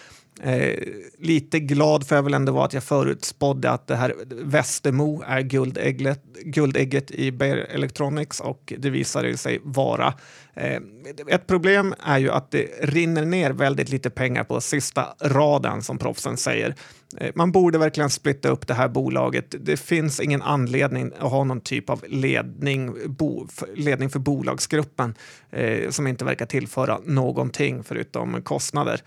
Eh, 0.43 0.75
lite 1.19 1.61
glad 1.61 2.09
får 2.09 2.17
jag 2.17 2.23
väl 2.23 2.35
ändå 2.35 2.53
vara 2.53 2.65
att 2.65 2.73
jag 2.73 2.83
förutspådde 2.83 3.71
att 3.71 3.87
det 3.87 3.97
här 3.97 4.15
Västermo 4.31 5.23
är 5.27 5.41
guldägget, 5.41 6.23
guldägget 6.45 7.11
i 7.11 7.33
Bear 7.33 7.57
Electronics 7.57 8.41
och 8.41 8.73
det 8.79 8.91
visade 8.91 9.37
sig 9.37 9.61
vara. 9.63 10.15
Eh, 10.55 10.81
ett 11.29 11.47
problem 11.47 11.95
är 12.07 12.19
ju 12.19 12.31
att 12.31 12.51
det 12.51 12.67
rinner 12.83 13.25
ner 13.25 13.51
väldigt 13.51 13.89
lite 13.89 14.11
pengar 14.11 14.45
på 14.45 14.61
sista 14.61 15.07
raden 15.21 15.83
som 15.83 15.99
proffsen 15.99 16.37
säger. 16.37 16.75
Eh, 17.17 17.31
man 17.35 17.53
borde 17.53 17.79
verkligen 17.79 18.11
splitta 18.11 18.49
upp 18.49 18.67
det 18.67 18.75
här 18.75 18.89
bolaget. 18.89 19.55
Det 19.61 19.77
finns 19.77 20.21
ingen 20.21 20.43
anledning 20.43 21.13
att 21.19 21.31
ha 21.31 21.45
någon 21.45 21.61
typ 21.61 21.91
av 21.91 22.05
ledning, 22.09 22.95
bo, 23.07 23.47
ledning 23.75 24.11
för 24.11 24.19
bolagsgruppen 24.19 25.15
eh, 25.51 25.91
som 25.91 26.07
inte 26.07 26.25
verkar 26.25 26.47
tillföra 26.47 26.99
någonting 27.05 27.83
förutom 27.83 28.43
kostnader. 28.43 29.01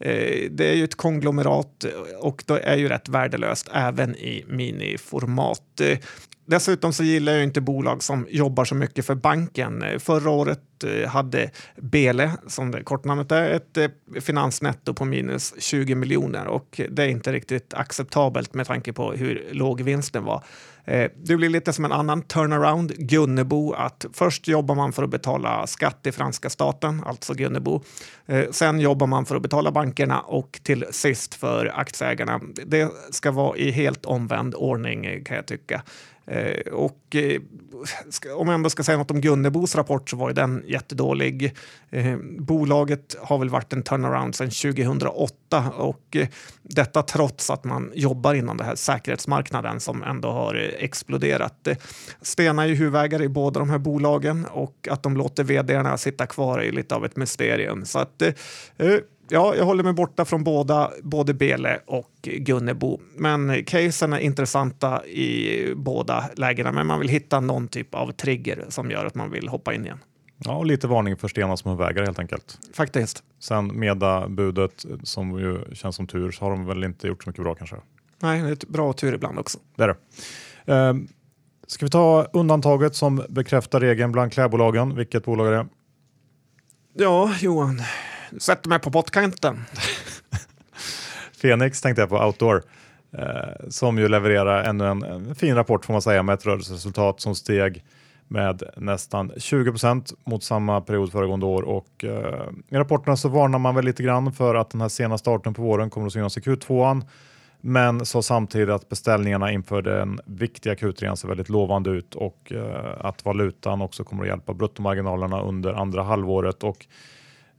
Eh, 0.00 0.50
det 0.50 0.68
är 0.68 0.74
ju 0.74 0.84
ett 0.84 0.96
konglomerat 0.96 1.84
eh, 1.84 1.90
och 2.18 2.44
det 2.46 2.60
är 2.60 2.76
ju 2.76 2.88
rätt 2.88 3.08
värdelöst 3.08 3.68
även 3.72 4.16
i 4.16 4.44
miniformat. 4.48 5.80
Eh, 5.80 5.98
dessutom 6.46 6.92
så 6.92 7.02
gillar 7.02 7.32
jag 7.32 7.42
inte 7.42 7.60
bolag 7.60 8.02
som 8.02 8.26
jobbar 8.30 8.64
så 8.64 8.74
mycket 8.74 9.06
för 9.06 9.14
banken. 9.14 9.84
Förra 9.98 10.30
året 10.30 10.60
hade 11.08 11.50
Bele, 11.76 12.32
som 12.46 12.70
det 12.70 12.82
kortnamnet 12.82 13.32
är, 13.32 13.50
ett 13.50 13.92
finansnetto 14.24 14.94
på 14.94 15.04
minus 15.04 15.54
20 15.58 15.94
miljoner 15.94 16.46
och 16.46 16.80
det 16.90 17.02
är 17.02 17.08
inte 17.08 17.32
riktigt 17.32 17.74
acceptabelt 17.74 18.54
med 18.54 18.66
tanke 18.66 18.92
på 18.92 19.12
hur 19.12 19.48
låg 19.52 19.80
vinsten 19.80 20.24
var. 20.24 20.44
Eh, 20.84 21.10
det 21.16 21.36
blir 21.36 21.48
lite 21.48 21.72
som 21.72 21.84
en 21.84 21.92
annan 21.92 22.22
turnaround, 22.22 22.92
Gunnebo, 22.96 23.72
att 23.72 24.06
först 24.12 24.48
jobbar 24.48 24.74
man 24.74 24.92
för 24.92 25.02
att 25.02 25.10
betala 25.10 25.66
skatt 25.66 26.06
i 26.06 26.12
franska 26.12 26.50
staten, 26.50 27.02
alltså 27.06 27.34
Gunnebo. 27.34 27.82
Eh, 28.26 28.44
sen 28.50 28.80
jobbar 28.80 29.06
man 29.06 29.26
för 29.26 29.36
att 29.36 29.42
betala 29.42 29.70
bankerna 29.70 30.20
och 30.20 30.60
till 30.62 30.84
sist 30.90 31.34
för 31.34 31.72
aktieägarna. 31.74 32.40
Det 32.66 32.92
ska 33.10 33.30
vara 33.30 33.56
i 33.56 33.70
helt 33.70 34.04
omvänd 34.04 34.54
ordning 34.54 35.24
kan 35.24 35.36
jag 35.36 35.46
tycka. 35.46 35.82
Eh, 36.30 36.72
och 36.72 37.16
eh, 37.16 37.40
om 38.36 38.48
jag 38.48 38.54
ändå 38.54 38.70
ska 38.70 38.82
säga 38.82 38.98
något 38.98 39.10
om 39.10 39.20
Gunnebos 39.20 39.74
rapport 39.74 40.10
så 40.10 40.16
var 40.16 40.28
ju 40.28 40.34
den 40.34 40.64
jättedålig. 40.66 41.56
Eh, 41.90 42.16
bolaget 42.38 43.16
har 43.22 43.38
väl 43.38 43.48
varit 43.48 43.72
en 43.72 43.82
turnaround 43.82 44.34
sedan 44.34 44.50
2008 44.50 45.72
och 45.76 46.16
eh, 46.16 46.28
detta 46.62 47.02
trots 47.02 47.50
att 47.50 47.64
man 47.64 47.92
jobbar 47.94 48.34
inom 48.34 48.56
den 48.56 48.66
här 48.66 48.74
säkerhetsmarknaden 48.74 49.80
som 49.80 50.02
ändå 50.02 50.30
har 50.30 50.54
eh, 50.54 50.84
exploderat. 50.84 51.66
Eh, 51.66 51.76
Stena 52.22 52.62
är 52.62 52.66
ju 52.66 52.74
huvudägare 52.74 53.24
i 53.24 53.28
båda 53.28 53.60
de 53.60 53.70
här 53.70 53.78
bolagen 53.78 54.46
och 54.46 54.88
att 54.90 55.02
de 55.02 55.16
låter 55.16 55.44
vdarna 55.44 55.98
sitta 55.98 56.26
kvar 56.26 56.58
är 56.58 56.72
lite 56.72 56.94
av 56.94 57.04
ett 57.04 57.16
mysterium. 57.16 57.84
Så 57.84 57.98
att, 57.98 58.22
eh, 58.22 58.32
eh, 58.78 58.98
Ja, 59.32 59.54
jag 59.56 59.64
håller 59.64 59.84
mig 59.84 59.92
borta 59.92 60.24
från 60.24 60.44
båda, 60.44 60.90
både 61.02 61.34
Bele 61.34 61.80
och 61.86 62.10
Gunnebo. 62.22 63.00
Men 63.16 63.64
casen 63.64 64.12
är 64.12 64.18
intressanta 64.18 65.06
i 65.06 65.74
båda 65.76 66.30
lägena, 66.36 66.72
men 66.72 66.86
man 66.86 67.00
vill 67.00 67.08
hitta 67.08 67.40
någon 67.40 67.68
typ 67.68 67.94
av 67.94 68.12
trigger 68.12 68.64
som 68.68 68.90
gör 68.90 69.06
att 69.06 69.14
man 69.14 69.30
vill 69.30 69.48
hoppa 69.48 69.74
in 69.74 69.84
igen. 69.84 69.98
Ja, 70.44 70.56
och 70.56 70.66
lite 70.66 70.86
varning 70.86 71.16
för 71.16 71.28
Stena 71.28 71.56
som 71.56 71.70
huvudägare 71.70 72.04
helt 72.04 72.18
enkelt. 72.18 72.58
Faktiskt. 72.74 73.22
Sen 73.38 73.78
Meda-budet 73.78 74.86
som 75.02 75.38
ju 75.38 75.74
känns 75.74 75.96
som 75.96 76.06
tur 76.06 76.30
så 76.30 76.44
har 76.44 76.50
de 76.50 76.66
väl 76.66 76.84
inte 76.84 77.06
gjort 77.06 77.24
så 77.24 77.30
mycket 77.30 77.42
bra 77.42 77.54
kanske. 77.54 77.76
Nej, 78.18 78.42
det 78.42 78.48
är 78.48 78.52
ett 78.52 78.68
bra 78.68 78.92
tur 78.92 79.14
ibland 79.14 79.38
också. 79.38 79.58
Det 79.76 79.82
är 79.82 79.88
det. 79.88 79.96
Eh, 80.74 80.94
ska 81.66 81.86
vi 81.86 81.90
ta 81.90 82.26
undantaget 82.32 82.94
som 82.94 83.22
bekräftar 83.28 83.80
regeln 83.80 84.12
bland 84.12 84.32
klädbolagen? 84.32 84.94
Vilket 84.94 85.24
bolag 85.24 85.46
är 85.46 85.52
det? 85.52 85.66
Ja, 86.94 87.34
Johan 87.40 87.82
sätter 88.38 88.68
mig 88.68 88.78
på 88.78 88.90
pottkanten. 88.90 89.64
Phoenix 91.40 91.80
tänkte 91.80 92.02
jag 92.02 92.08
på, 92.08 92.18
Outdoor, 92.18 92.62
eh, 93.12 93.68
som 93.68 93.98
ju 93.98 94.08
levererar 94.08 94.64
ännu 94.64 94.86
en, 94.86 95.02
en, 95.02 95.34
fin 95.34 95.54
rapport 95.54 95.84
får 95.84 95.92
man 95.92 96.02
säga 96.02 96.22
med 96.22 96.34
ett 96.34 96.46
rörelseresultat 96.46 97.20
som 97.20 97.34
steg 97.34 97.84
med 98.28 98.62
nästan 98.76 99.32
20 99.36 99.70
procent 99.70 100.12
mot 100.24 100.42
samma 100.42 100.80
period 100.80 101.12
föregående 101.12 101.46
år 101.46 101.62
och 101.62 102.04
eh, 102.04 102.48
i 102.68 102.76
rapporterna 102.76 103.16
så 103.16 103.28
varnar 103.28 103.58
man 103.58 103.74
väl 103.74 103.84
lite 103.84 104.02
grann 104.02 104.32
för 104.32 104.54
att 104.54 104.70
den 104.70 104.80
här 104.80 104.88
sena 104.88 105.18
starten 105.18 105.54
på 105.54 105.62
våren 105.62 105.90
kommer 105.90 106.06
att 106.06 106.12
synas 106.12 106.38
i 106.38 106.40
Q2 106.40 107.02
men 107.60 108.06
sa 108.06 108.22
samtidigt 108.22 108.68
att 108.68 108.88
beställningarna 108.88 109.52
inför 109.52 109.82
den 109.82 110.20
viktiga 110.24 110.74
Q3 110.74 111.14
ser 111.14 111.28
väldigt 111.28 111.48
lovande 111.48 111.90
ut 111.90 112.14
och 112.14 112.52
eh, 112.52 113.06
att 113.06 113.24
valutan 113.24 113.82
också 113.82 114.04
kommer 114.04 114.22
att 114.22 114.28
hjälpa 114.28 114.54
bruttomarginalerna 114.54 115.42
under 115.42 115.72
andra 115.72 116.02
halvåret 116.02 116.64
och 116.64 116.86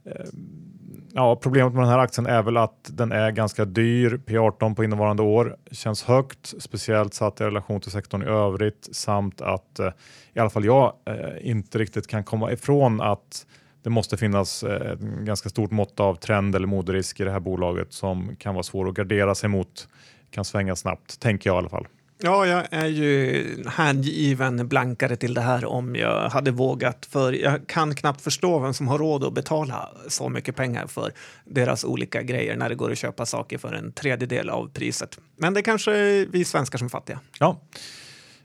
Ehm, 0.04 1.08
ja, 1.12 1.36
problemet 1.36 1.72
med 1.72 1.82
den 1.82 1.90
här 1.90 1.98
aktien 1.98 2.26
är 2.26 2.42
väl 2.42 2.56
att 2.56 2.90
den 2.92 3.12
är 3.12 3.30
ganska 3.30 3.64
dyr. 3.64 4.20
P18 4.26 4.74
på 4.74 4.84
innevarande 4.84 5.22
år 5.22 5.56
känns 5.70 6.02
högt, 6.02 6.54
speciellt 6.58 7.14
satt 7.14 7.40
i 7.40 7.44
relation 7.44 7.80
till 7.80 7.90
sektorn 7.90 8.22
i 8.22 8.26
övrigt 8.26 8.88
samt 8.92 9.40
att 9.40 9.78
eh, 9.78 9.90
i 10.32 10.38
alla 10.38 10.50
fall 10.50 10.64
jag 10.64 10.92
eh, 11.04 11.50
inte 11.50 11.78
riktigt 11.78 12.06
kan 12.06 12.24
komma 12.24 12.52
ifrån 12.52 13.00
att 13.00 13.46
det 13.82 13.90
måste 13.90 14.16
finnas 14.16 14.62
eh, 14.62 14.92
ett 14.92 15.00
ganska 15.00 15.48
stort 15.48 15.70
mått 15.70 16.00
av 16.00 16.14
trend 16.14 16.54
eller 16.54 16.66
moderisk 16.66 17.20
i 17.20 17.24
det 17.24 17.30
här 17.30 17.40
bolaget 17.40 17.92
som 17.92 18.36
kan 18.36 18.54
vara 18.54 18.62
svår 18.62 18.88
att 18.88 18.94
gardera 18.94 19.34
sig 19.34 19.48
mot, 19.48 19.88
kan 20.30 20.44
svänga 20.44 20.76
snabbt, 20.76 21.20
tänker 21.20 21.50
jag 21.50 21.56
i 21.56 21.58
alla 21.58 21.68
fall. 21.68 21.86
Ja, 22.24 22.46
jag 22.46 22.66
är 22.70 22.86
ju 22.86 23.44
hängiven 23.66 24.68
blankare 24.68 25.16
till 25.16 25.34
det 25.34 25.40
här 25.40 25.64
om 25.64 25.96
jag 25.96 26.28
hade 26.28 26.50
vågat. 26.50 27.06
För 27.10 27.32
jag 27.32 27.66
kan 27.66 27.94
knappt 27.94 28.20
förstå 28.20 28.58
vem 28.58 28.74
som 28.74 28.88
har 28.88 28.98
råd 28.98 29.24
att 29.24 29.32
betala 29.32 29.88
så 30.08 30.28
mycket 30.28 30.56
pengar 30.56 30.86
för 30.86 31.12
deras 31.44 31.84
olika 31.84 32.22
grejer 32.22 32.56
när 32.56 32.68
det 32.68 32.74
går 32.74 32.92
att 32.92 32.98
köpa 32.98 33.26
saker 33.26 33.58
för 33.58 33.72
en 33.72 33.92
tredjedel 33.92 34.50
av 34.50 34.70
priset. 34.72 35.18
Men 35.36 35.54
det 35.54 35.60
är 35.60 35.62
kanske 35.62 36.24
vi 36.24 36.44
svenskar 36.44 36.78
som 36.78 36.84
är 36.84 36.88
fattiga. 36.88 37.20
Ja, 37.38 37.60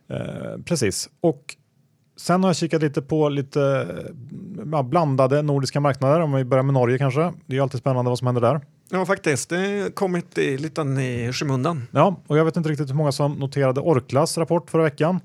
eh, 0.09 0.61
precis. 0.65 1.09
Och 1.21 1.55
sen 2.17 2.43
har 2.43 2.49
jag 2.49 2.55
kikat 2.55 2.81
lite 2.81 3.01
på 3.01 3.29
lite 3.29 3.87
ja, 4.71 4.83
blandade 4.83 5.41
nordiska 5.41 5.79
marknader. 5.79 6.19
Om 6.19 6.33
vi 6.33 6.43
börjar 6.43 6.63
med 6.63 6.73
Norge 6.73 6.97
kanske. 6.97 7.33
Det 7.45 7.57
är 7.57 7.61
alltid 7.61 7.79
spännande 7.79 8.09
vad 8.09 8.17
som 8.17 8.27
händer 8.27 8.41
där. 8.41 8.61
Ja, 8.89 9.05
faktiskt. 9.05 9.49
Det 9.49 9.81
har 9.81 9.89
kommit 9.89 10.37
i, 10.37 10.57
lite 10.57 10.81
i 10.81 11.33
skymundan. 11.33 11.87
Ja, 11.91 12.21
och 12.27 12.37
jag 12.37 12.45
vet 12.45 12.57
inte 12.57 12.69
riktigt 12.69 12.89
hur 12.89 12.95
många 12.95 13.11
som 13.11 13.33
noterade 13.33 13.81
Orklas 13.81 14.37
rapport 14.37 14.69
förra 14.69 14.83
veckan. 14.83 15.19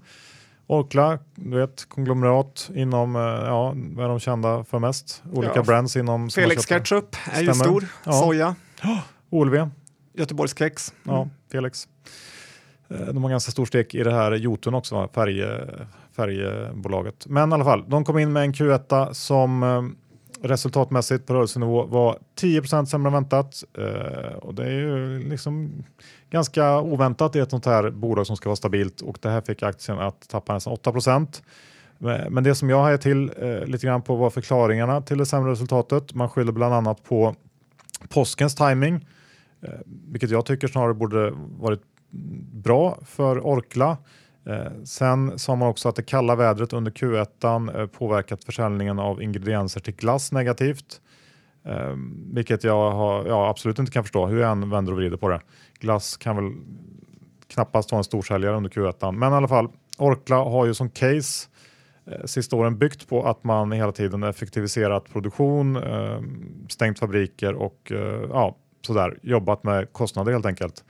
Orkla, 0.67 1.19
du 1.35 1.59
vet, 1.59 1.89
konglomerat 1.89 2.71
inom, 2.75 3.17
eh, 3.17 3.23
ja, 3.23 3.75
vad 3.77 4.05
är 4.05 4.09
de 4.09 4.21
kända 4.21 4.65
för 4.65 4.79
mest? 4.79 5.23
Olika 5.33 5.53
ja. 5.55 5.63
brands 5.63 5.97
inom... 5.97 6.31
Felix 6.31 6.67
Ketchup 6.67 7.17
är 7.33 7.43
ju 7.43 7.55
stor, 7.55 7.87
ja. 8.05 8.13
soja. 8.13 8.55
OLV. 9.31 9.69
Göteborgskex. 10.15 10.93
Mm. 11.05 11.17
Ja, 11.17 11.29
Felix. 11.53 11.89
Eh, 12.89 13.07
de 13.07 13.23
har 13.23 13.31
ganska 13.31 13.53
stor 13.53 13.67
stek 13.67 13.95
i 13.95 14.03
det 14.03 14.13
här 14.13 14.33
Jotun 14.33 14.75
också, 14.75 15.09
färje, 15.15 15.69
färjebolaget. 16.17 17.27
Men 17.27 17.51
i 17.51 17.55
alla 17.55 17.65
fall, 17.65 17.85
de 17.89 18.05
kom 18.05 18.19
in 18.19 18.33
med 18.33 18.43
en 18.43 18.53
Q1 18.53 19.13
som 19.13 19.63
eh, 19.63 19.83
resultatmässigt 20.43 21.27
på 21.27 21.35
rörelsenivå 21.35 21.87
var 21.87 22.19
10 22.35 22.63
sämre 22.87 23.09
än 23.09 23.13
väntat. 23.13 23.65
Eh, 23.79 24.35
och 24.35 24.55
det 24.55 24.65
är 24.65 24.71
ju 24.71 25.19
liksom 25.29 25.85
ganska 26.31 26.81
oväntat 26.81 27.37
i 27.37 27.39
ett 27.39 27.51
sånt 27.51 27.67
här 27.67 27.91
bolag 27.91 28.27
som 28.27 28.37
ska 28.37 28.49
vara 28.49 28.57
stabilt 28.57 29.01
och 29.01 29.19
det 29.21 29.29
här 29.29 29.41
fick 29.41 29.63
aktien 29.63 29.99
att 29.99 30.29
tappa 30.29 30.55
nästan 30.55 30.77
8% 30.77 31.43
men 32.31 32.45
det 32.45 32.55
som 32.55 32.71
jag 32.71 32.83
hajar 32.83 32.97
till 32.97 33.33
eh, 33.37 33.67
lite 33.67 33.87
grann 33.87 34.03
på 34.03 34.17
var 34.17 34.31
förklaringarna 34.31 35.01
till 35.01 35.19
det 35.19 35.27
sämre 35.27 35.53
resultatet. 35.53 36.15
Man 36.15 36.29
skyller 36.29 36.53
bland 36.53 36.75
annat 36.75 37.05
på 37.05 37.35
påskens 38.09 38.55
timing, 38.55 38.95
eh, 39.63 39.71
vilket 39.87 40.31
jag 40.31 40.47
tycker 40.47 40.69
snarare 40.69 40.95
borde 40.95 41.31
varit 41.59 41.83
bra 42.53 42.99
för 43.07 43.47
Orkla. 43.47 43.97
Eh, 44.47 44.73
sen 44.85 45.39
sa 45.39 45.57
man 45.57 45.69
också 45.69 45.89
att 45.89 45.97
det 45.97 46.03
kalla 46.03 46.37
vädret 46.37 46.73
under 46.73 46.91
Q1 46.91 47.81
eh, 47.81 47.87
påverkat 47.87 48.45
försäljningen 48.45 48.99
av 48.99 49.23
ingredienser 49.23 49.81
till 49.81 49.95
glass 49.95 50.33
negativt. 50.33 51.01
Eh, 51.65 51.95
vilket 52.33 52.65
jag 52.65 52.91
har, 52.91 53.27
ja, 53.27 53.49
absolut 53.49 53.79
inte 53.79 53.93
kan 53.93 54.05
förstå 54.05 54.27
hur 54.27 54.41
jag 54.41 54.51
än 54.51 54.71
vänder 54.71 54.93
och 54.93 54.99
vrider 54.99 55.17
på 55.17 55.29
det. 55.29 55.41
Glass 55.79 56.17
kan 56.17 56.37
väl 56.37 56.53
knappast 57.49 57.93
vara 57.93 57.99
en 57.99 58.05
storsäljare 58.05 58.57
under 58.57 58.71
Q1. 58.71 59.13
Men 59.13 59.33
i 59.33 59.37
alla 59.37 59.49
fall, 59.49 59.69
Orkla 59.99 60.37
har 60.37 60.67
ju 60.67 60.75
som 60.75 60.91
case 60.91 61.49
sista 62.25 62.57
åren 62.57 62.79
byggt 62.79 63.09
på 63.09 63.27
att 63.27 63.45
man 63.45 63.73
hela 63.73 63.93
tiden 63.93 64.23
effektiviserat 64.23 65.13
produktion, 65.13 65.79
stängt 66.69 66.99
fabriker 66.99 67.55
och 67.55 67.93
ja, 68.29 68.57
sådär, 68.87 69.19
jobbat 69.23 69.65
med 69.65 69.93
kostnader 69.93 70.33
helt 70.33 70.47
enkelt. 70.47 70.85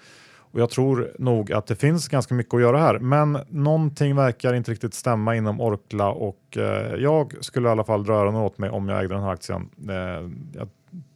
Och 0.52 0.60
jag 0.60 0.70
tror 0.70 1.12
nog 1.18 1.52
att 1.52 1.66
det 1.66 1.76
finns 1.76 2.08
ganska 2.08 2.34
mycket 2.34 2.54
att 2.54 2.60
göra 2.60 2.78
här, 2.78 2.98
men 2.98 3.38
någonting 3.48 4.16
verkar 4.16 4.54
inte 4.54 4.70
riktigt 4.70 4.94
stämma 4.94 5.36
inom 5.36 5.60
Orkla 5.60 6.10
och 6.10 6.56
eh, 6.56 6.94
jag 6.94 7.34
skulle 7.40 7.68
i 7.68 7.70
alla 7.70 7.84
fall 7.84 8.04
dra 8.04 8.14
öronen 8.14 8.40
åt 8.40 8.58
mig 8.58 8.70
om 8.70 8.88
jag 8.88 9.02
ägde 9.02 9.14
den 9.14 9.22
här 9.22 9.32
aktien. 9.32 9.68
Eh, 9.88 10.30
jag 10.58 10.68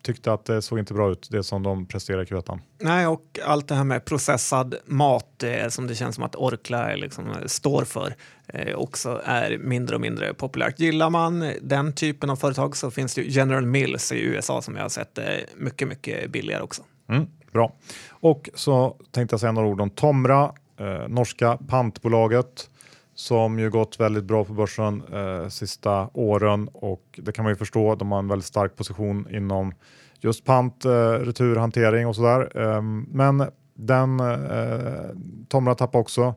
tyckte 0.02 0.32
att 0.32 0.44
det 0.44 0.62
såg 0.62 0.78
inte 0.78 0.94
bra 0.94 1.10
ut, 1.10 1.28
det 1.30 1.42
som 1.42 1.62
de 1.62 1.86
presterar 1.86 2.22
i 2.22 2.26
q 2.26 2.42
Nej, 2.80 3.06
och 3.06 3.38
allt 3.44 3.68
det 3.68 3.74
här 3.74 3.84
med 3.84 4.04
processad 4.04 4.74
mat 4.86 5.42
eh, 5.42 5.68
som 5.68 5.86
det 5.86 5.94
känns 5.94 6.14
som 6.14 6.24
att 6.24 6.36
Orkla 6.36 6.94
liksom, 6.94 7.24
står 7.46 7.84
för 7.84 8.14
eh, 8.46 8.74
också 8.74 9.20
är 9.24 9.58
mindre 9.58 9.94
och 9.94 10.00
mindre 10.00 10.34
populärt. 10.34 10.80
Gillar 10.80 11.10
man 11.10 11.52
den 11.62 11.92
typen 11.92 12.30
av 12.30 12.36
företag 12.36 12.76
så 12.76 12.90
finns 12.90 13.14
det 13.14 13.22
General 13.22 13.66
Mills 13.66 14.12
i 14.12 14.20
USA 14.20 14.62
som 14.62 14.76
jag 14.76 14.82
har 14.82 14.88
sett 14.88 15.18
är 15.18 15.44
mycket, 15.56 15.88
mycket 15.88 16.30
billigare 16.30 16.62
också. 16.62 16.82
Mm. 17.08 17.26
Bra. 17.56 17.72
Och 18.10 18.50
så 18.54 18.96
tänkte 19.10 19.34
jag 19.34 19.40
säga 19.40 19.52
några 19.52 19.68
ord 19.68 19.80
om 19.80 19.90
Tomra, 19.90 20.52
eh, 20.76 21.08
norska 21.08 21.58
pantbolaget 21.68 22.70
som 23.14 23.58
ju 23.58 23.70
gått 23.70 24.00
väldigt 24.00 24.24
bra 24.24 24.44
på 24.44 24.52
börsen 24.52 25.02
eh, 25.12 25.48
sista 25.48 26.08
åren 26.12 26.68
och 26.72 27.20
det 27.22 27.32
kan 27.32 27.42
man 27.42 27.52
ju 27.52 27.56
förstå. 27.56 27.94
De 27.94 28.12
har 28.12 28.18
en 28.18 28.28
väldigt 28.28 28.46
stark 28.46 28.76
position 28.76 29.26
inom 29.30 29.74
just 30.20 30.44
pant, 30.44 30.84
eh, 30.84 31.10
returhantering 31.12 32.06
och 32.06 32.16
sådär. 32.16 32.50
Eh, 32.54 32.82
men 33.08 33.46
den 33.74 34.20
eh, 34.20 35.10
Tomra 35.48 35.74
tappade 35.74 36.02
också 36.02 36.34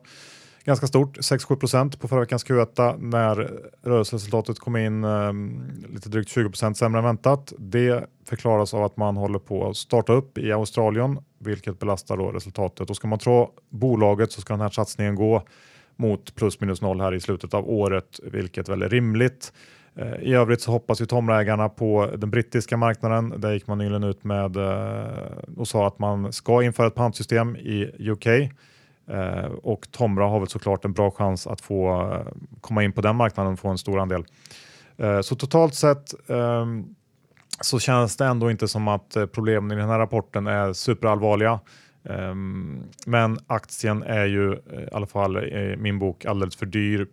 ganska 0.64 0.86
stort, 0.86 1.18
6-7 1.18 1.96
på 1.96 2.08
förra 2.08 2.20
veckans 2.20 2.46
Q1 2.46 2.98
när 2.98 3.50
rörelseresultatet 3.82 4.58
kom 4.58 4.76
in 4.76 5.04
eh, 5.04 5.32
lite 5.88 6.08
drygt 6.08 6.30
20 6.30 6.74
sämre 6.74 6.98
än 6.98 7.04
väntat. 7.04 7.52
Det 7.58 8.04
förklaras 8.24 8.74
av 8.74 8.84
att 8.84 8.96
man 8.96 9.16
håller 9.16 9.38
på 9.38 9.68
att 9.68 9.76
starta 9.76 10.12
upp 10.12 10.38
i 10.38 10.52
Australien, 10.52 11.18
vilket 11.38 11.78
belastar 11.78 12.16
då 12.16 12.30
resultatet. 12.30 12.90
Och 12.90 12.96
ska 12.96 13.08
man 13.08 13.18
tro 13.18 13.50
bolaget 13.68 14.32
så 14.32 14.40
ska 14.40 14.52
den 14.52 14.60
här 14.60 14.68
satsningen 14.68 15.14
gå 15.14 15.42
mot 15.96 16.34
plus 16.34 16.60
minus 16.60 16.82
noll 16.82 17.00
här 17.00 17.14
i 17.14 17.20
slutet 17.20 17.54
av 17.54 17.70
året, 17.70 18.20
vilket 18.22 18.68
väl 18.68 18.82
är 18.82 18.88
rimligt. 18.88 19.52
Eh, 19.96 20.14
I 20.14 20.34
övrigt 20.34 20.60
så 20.60 20.70
hoppas 20.70 21.00
ju 21.00 21.06
Tomra-ägarna 21.06 21.68
på 21.68 22.10
den 22.16 22.30
brittiska 22.30 22.76
marknaden. 22.76 23.34
Där 23.36 23.52
gick 23.52 23.66
man 23.66 23.78
nyligen 23.78 24.04
ut 24.04 24.24
med 24.24 24.56
eh, 24.56 25.56
och 25.56 25.68
sa 25.68 25.86
att 25.86 25.98
man 25.98 26.32
ska 26.32 26.62
införa 26.62 26.86
ett 26.86 26.94
pantsystem 26.94 27.56
i 27.56 28.10
UK 28.10 28.26
Eh, 29.10 29.44
och 29.44 29.90
Tomra 29.90 30.26
har 30.26 30.38
väl 30.38 30.48
såklart 30.48 30.84
en 30.84 30.92
bra 30.92 31.10
chans 31.10 31.46
att 31.46 31.60
få 31.60 32.12
eh, 32.12 32.32
komma 32.60 32.84
in 32.84 32.92
på 32.92 33.00
den 33.00 33.16
marknaden 33.16 33.52
och 33.52 33.58
få 33.58 33.68
en 33.68 33.78
stor 33.78 34.00
andel. 34.00 34.24
Eh, 34.96 35.20
så 35.20 35.34
totalt 35.36 35.74
sett 35.74 36.30
ehm, 36.30 36.94
så 37.60 37.78
känns 37.78 38.16
det 38.16 38.24
ändå 38.24 38.50
inte 38.50 38.68
som 38.68 38.88
att 38.88 39.16
problemen 39.32 39.78
i 39.78 39.80
den 39.80 39.90
här 39.90 39.98
rapporten 39.98 40.46
är 40.46 40.72
superallvarliga. 40.72 41.60
Ehm, 42.04 42.82
men 43.06 43.38
aktien 43.46 44.02
är 44.02 44.26
ju 44.26 44.52
i 44.52 44.88
alla 44.92 45.06
fall 45.06 45.36
i 45.36 45.76
min 45.78 45.98
bok 45.98 46.24
alldeles 46.24 46.56
för 46.56 46.66
dyr. 46.66 47.06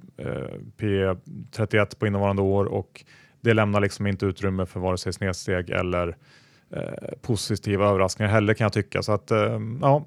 P31 0.77 1.99
på 1.99 2.07
innevarande 2.07 2.41
år 2.41 2.65
och 2.65 3.05
det 3.41 3.53
lämnar 3.53 3.81
liksom 3.81 4.07
inte 4.07 4.25
utrymme 4.25 4.65
för 4.65 4.79
vare 4.79 4.97
sig 4.97 5.13
snedsteg 5.13 5.69
eller 5.69 6.17
positiva 7.21 7.89
överraskningar 7.89 8.31
heller 8.31 8.53
kan 8.53 8.65
jag 8.65 8.73
tycka. 8.73 9.01
Så 9.03 9.11
att 9.11 9.31
ehm, 9.31 9.79
ja, 9.81 10.05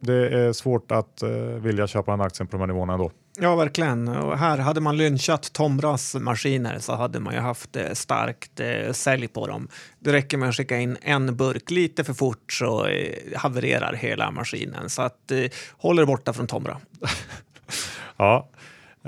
det 0.00 0.28
är 0.28 0.52
svårt 0.52 0.92
att 0.92 1.22
vilja 1.60 1.86
köpa 1.86 2.10
den 2.10 2.20
aktien 2.20 2.46
på 2.46 2.56
de 2.56 2.60
här 2.60 2.66
nivåerna 2.66 2.92
ändå. 2.92 3.10
Ja, 3.40 3.56
verkligen. 3.56 4.08
Och 4.08 4.38
här 4.38 4.58
hade 4.58 4.80
man 4.80 4.96
lynchat 4.96 5.52
Tomras 5.52 6.14
maskiner 6.14 6.78
så 6.78 6.94
hade 6.94 7.20
man 7.20 7.34
ju 7.34 7.40
haft 7.40 7.76
eh, 7.76 7.92
starkt 7.92 8.60
eh, 8.60 8.92
sälj 8.92 9.28
på 9.28 9.46
dem. 9.46 9.68
Det 9.98 10.12
räcker 10.12 10.36
med 10.36 10.48
att 10.48 10.54
skicka 10.54 10.76
in 10.76 10.96
en 11.02 11.36
burk 11.36 11.70
lite 11.70 12.04
för 12.04 12.14
fort 12.14 12.52
så 12.52 12.86
eh, 12.86 13.14
havererar 13.36 13.92
hela 13.92 14.30
maskinen. 14.30 14.90
Så 14.90 15.02
att 15.02 15.30
eh, 15.30 15.44
håll 15.76 15.98
er 15.98 16.04
borta 16.04 16.32
från 16.32 16.46
Tomra. 16.46 16.80
ja, 18.16 18.48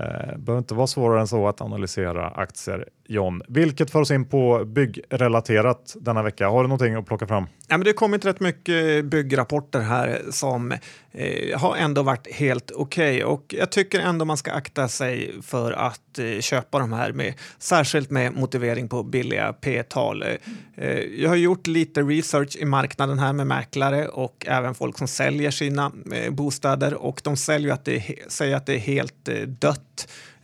eh, 0.00 0.38
behöver 0.38 0.58
inte 0.58 0.74
vara 0.74 0.86
svårare 0.86 1.20
än 1.20 1.28
så 1.28 1.48
att 1.48 1.60
analysera 1.60 2.28
aktier 2.28 2.84
John. 3.10 3.42
Vilket 3.48 3.90
för 3.90 4.00
oss 4.00 4.10
in 4.10 4.24
på 4.24 4.64
byggrelaterat 4.64 5.96
denna 6.00 6.22
vecka. 6.22 6.48
Har 6.48 6.62
du 6.62 6.68
någonting 6.68 6.94
att 6.94 7.06
plocka 7.06 7.26
fram? 7.26 7.46
Ja, 7.68 7.76
men 7.76 7.80
det 7.80 7.88
har 7.88 7.94
kommit 7.94 8.24
rätt 8.24 8.40
mycket 8.40 9.04
byggrapporter 9.04 9.80
här 9.80 10.22
som 10.30 10.72
eh, 11.12 11.58
har 11.58 11.76
ändå 11.76 12.02
varit 12.02 12.34
helt 12.34 12.70
okej 12.70 13.24
okay. 13.24 13.34
och 13.34 13.54
jag 13.58 13.72
tycker 13.72 14.00
ändå 14.00 14.24
man 14.24 14.36
ska 14.36 14.52
akta 14.52 14.88
sig 14.88 15.42
för 15.42 15.72
att 15.72 16.18
eh, 16.18 16.40
köpa 16.40 16.78
de 16.78 16.92
här 16.92 17.12
med 17.12 17.34
särskilt 17.58 18.10
med 18.10 18.32
motivering 18.32 18.88
på 18.88 19.02
billiga 19.02 19.52
P-tal. 19.52 20.22
Eh, 20.22 20.28
eh 20.76 20.98
jag 20.98 21.28
har 21.28 21.36
gjort 21.36 21.66
lite 21.66 22.02
research 22.02 22.56
i 22.56 22.64
marknaden 22.64 23.18
här 23.18 23.32
med 23.32 23.46
mäklare 23.46 24.08
och 24.08 24.44
även 24.48 24.74
folk 24.74 24.98
som 24.98 25.08
säljer 25.08 25.50
sina 25.50 25.92
eh, 26.12 26.32
bostäder 26.32 26.94
och 26.94 27.20
de 27.24 27.36
säljer 27.36 27.72
att 27.72 27.84
det, 27.84 28.04
säger 28.28 28.56
att 28.56 28.66
det 28.66 28.74
är 28.74 28.78
helt 28.78 29.28
eh, 29.28 29.36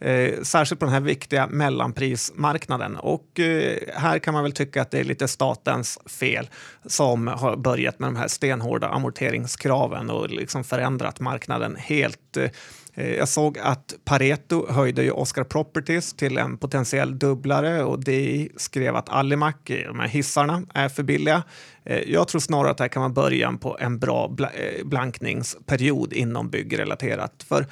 Eh, 0.01 0.43
särskilt 0.43 0.81
på 0.81 0.85
den 0.85 0.95
här 0.95 1.01
viktiga 1.01 1.47
mellanprismarknaden. 1.47 2.97
Och 2.97 3.41
eh, 3.41 3.79
här 3.95 4.19
kan 4.19 4.35
man 4.35 4.43
väl 4.43 4.53
tycka 4.53 4.83
att 4.83 4.91
det 4.91 4.99
är 4.99 5.05
lite 5.05 5.29
statens 5.29 5.99
fel 6.07 6.51
som 6.87 7.27
har 7.27 7.57
börjat 7.57 7.99
med 7.99 8.07
de 8.09 8.17
här 8.17 8.29
stenhårda 8.29 8.89
amorteringskraven 8.89 10.11
och 10.11 10.31
liksom 10.31 10.65
förändrat 10.65 11.21
marknaden 11.21 11.77
helt. 11.77 12.37
Eh, 12.37 12.51
jag 12.97 13.29
såg 13.29 13.59
att 13.59 13.95
Pareto 14.05 14.73
höjde 14.73 15.03
ju 15.03 15.11
Oscar 15.11 15.45
Properties 15.45 16.13
till 16.13 16.39
en 16.39 16.59
potentiell 16.59 17.19
dubblare 17.19 17.85
och 17.85 18.05
det 18.05 18.49
skrev 18.57 18.97
att 18.97 19.09
Alimac, 19.09 19.55
eh, 19.65 19.87
de 19.87 20.01
här 20.01 20.09
hissarna, 20.09 20.63
är 20.75 20.89
för 20.89 21.03
billiga. 21.03 21.43
Eh, 21.85 21.99
jag 21.99 22.29
tror 22.29 22.41
snarare 22.41 22.71
att 22.71 22.79
det 22.79 22.85
här 22.85 22.89
kan 22.89 23.03
vara 23.03 23.13
början 23.13 23.59
på 23.59 23.77
en 23.81 23.99
bra 23.99 24.37
blankningsperiod 24.85 26.13
inom 26.13 26.51
byggrelaterat. 26.51 27.45
För 27.49 27.67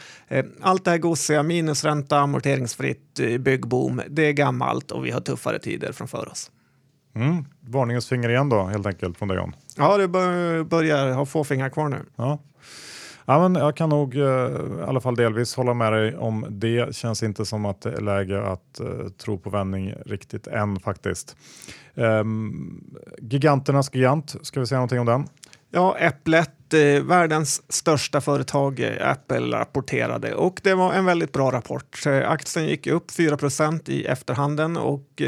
allt 0.60 0.84
det 0.84 0.90
här 0.90 0.98
gosiga, 0.98 1.42
minusränta, 1.42 2.18
amorteringsfritt, 2.18 3.20
byggboom, 3.40 4.02
det 4.08 4.22
är 4.22 4.32
gammalt 4.32 4.90
och 4.90 5.06
vi 5.06 5.10
har 5.10 5.20
tuffare 5.20 5.58
tider 5.58 5.92
framför 5.92 6.28
oss. 6.28 6.50
Mm. 7.14 7.44
Varningens 7.60 8.08
finger 8.08 8.28
igen 8.28 8.48
då, 8.48 8.62
helt 8.64 8.86
enkelt, 8.86 9.18
från 9.18 9.28
dig 9.28 9.36
John? 9.36 9.56
Ja, 9.76 9.96
det 9.96 10.08
börjar 10.64 11.12
ha 11.12 11.26
få 11.26 11.44
fingrar 11.44 11.68
kvar 11.68 11.88
nu. 11.88 11.98
Ja. 12.16 12.38
Ja, 13.26 13.48
men 13.48 13.62
jag 13.62 13.76
kan 13.76 13.88
nog 13.88 14.16
eh, 14.16 14.22
i 14.22 14.82
alla 14.86 15.00
fall 15.00 15.16
delvis 15.16 15.56
hålla 15.56 15.74
med 15.74 15.92
dig 15.92 16.16
om 16.16 16.46
det. 16.48 16.96
Känns 16.96 17.22
inte 17.22 17.44
som 17.44 17.64
att 17.64 17.80
det 17.80 17.92
är 17.92 18.00
läge 18.00 18.42
att 18.42 18.80
uh, 18.80 19.08
tro 19.08 19.38
på 19.38 19.50
vändning 19.50 19.94
riktigt 20.06 20.46
än 20.46 20.80
faktiskt. 20.80 21.36
Um, 21.94 22.94
giganternas 23.18 23.94
gigant, 23.94 24.36
ska 24.42 24.60
vi 24.60 24.66
säga 24.66 24.78
någonting 24.78 25.00
om 25.00 25.06
den? 25.06 25.26
Ja, 25.70 25.96
Äpplet, 25.98 26.50
eh, 26.74 27.02
världens 27.02 27.72
största 27.72 28.20
företag, 28.20 28.80
eh, 28.80 29.10
Apple 29.10 29.58
rapporterade 29.58 30.34
och 30.34 30.60
det 30.62 30.74
var 30.74 30.92
en 30.92 31.04
väldigt 31.04 31.32
bra 31.32 31.52
rapport. 31.52 32.06
Eh, 32.06 32.30
aktien 32.30 32.66
gick 32.66 32.86
upp 32.86 33.10
4% 33.10 33.88
i 33.88 34.04
efterhanden 34.04 34.76
och 34.76 35.22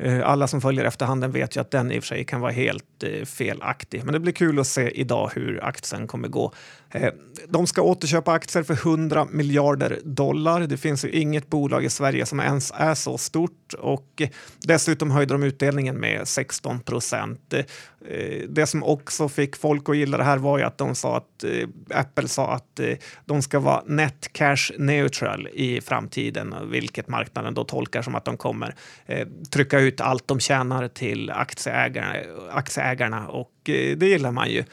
Eh, 0.00 0.28
alla 0.28 0.46
som 0.46 0.60
följer 0.60 0.84
efterhanden 0.84 1.32
vet 1.32 1.56
ju 1.56 1.60
att 1.60 1.70
den 1.70 1.92
i 1.92 1.98
och 1.98 2.02
för 2.02 2.08
sig 2.08 2.24
kan 2.24 2.40
vara 2.40 2.52
helt 2.52 3.02
eh, 3.02 3.24
felaktig. 3.24 4.04
Men 4.04 4.12
det 4.12 4.20
blir 4.20 4.32
kul 4.32 4.58
att 4.58 4.66
se 4.66 4.90
idag 4.90 5.30
hur 5.34 5.64
aktien 5.64 6.06
kommer 6.06 6.28
gå. 6.28 6.52
Eh, 6.90 7.12
de 7.48 7.66
ska 7.66 7.82
återköpa 7.82 8.32
aktier 8.32 8.62
för 8.62 8.74
100 8.74 9.26
miljarder 9.30 10.00
dollar. 10.04 10.60
Det 10.60 10.76
finns 10.76 11.04
ju 11.04 11.10
inget 11.10 11.48
bolag 11.48 11.84
i 11.84 11.90
Sverige 11.90 12.26
som 12.26 12.40
ens 12.40 12.72
är 12.76 12.94
så 12.94 13.18
stort 13.18 13.74
och 13.78 14.22
dessutom 14.60 15.10
höjde 15.10 15.34
de 15.34 15.42
utdelningen 15.42 15.96
med 15.96 16.28
16 16.28 16.80
procent. 16.80 17.54
Eh, 17.54 18.42
det 18.48 18.66
som 18.66 18.84
också 18.84 19.28
fick 19.28 19.56
folk 19.56 19.88
att 19.88 19.96
gilla 19.96 20.16
det 20.16 20.24
här 20.24 20.38
var 20.38 20.58
ju 20.58 20.64
att 20.64 20.78
de 20.78 20.87
sa 20.94 21.16
att 21.16 21.44
eh, 21.44 21.68
Apple 21.90 22.28
sa 22.28 22.52
att 22.52 22.80
eh, 22.80 22.96
de 23.24 23.42
ska 23.42 23.60
vara 23.60 23.82
net 23.86 24.32
cash 24.32 24.72
neutral 24.78 25.48
i 25.52 25.80
framtiden, 25.80 26.54
vilket 26.70 27.08
marknaden 27.08 27.54
då 27.54 27.64
tolkar 27.64 28.02
som 28.02 28.14
att 28.14 28.24
de 28.24 28.36
kommer 28.36 28.74
eh, 29.06 29.28
trycka 29.50 29.78
ut 29.78 30.00
allt 30.00 30.28
de 30.28 30.40
tjänar 30.40 30.88
till 30.88 31.30
aktieägarna, 31.30 32.14
aktieägarna 32.50 33.28
och 33.28 33.52
eh, 33.64 33.96
det 33.96 34.06
gillar 34.06 34.32
man 34.32 34.50
ju. 34.50 34.64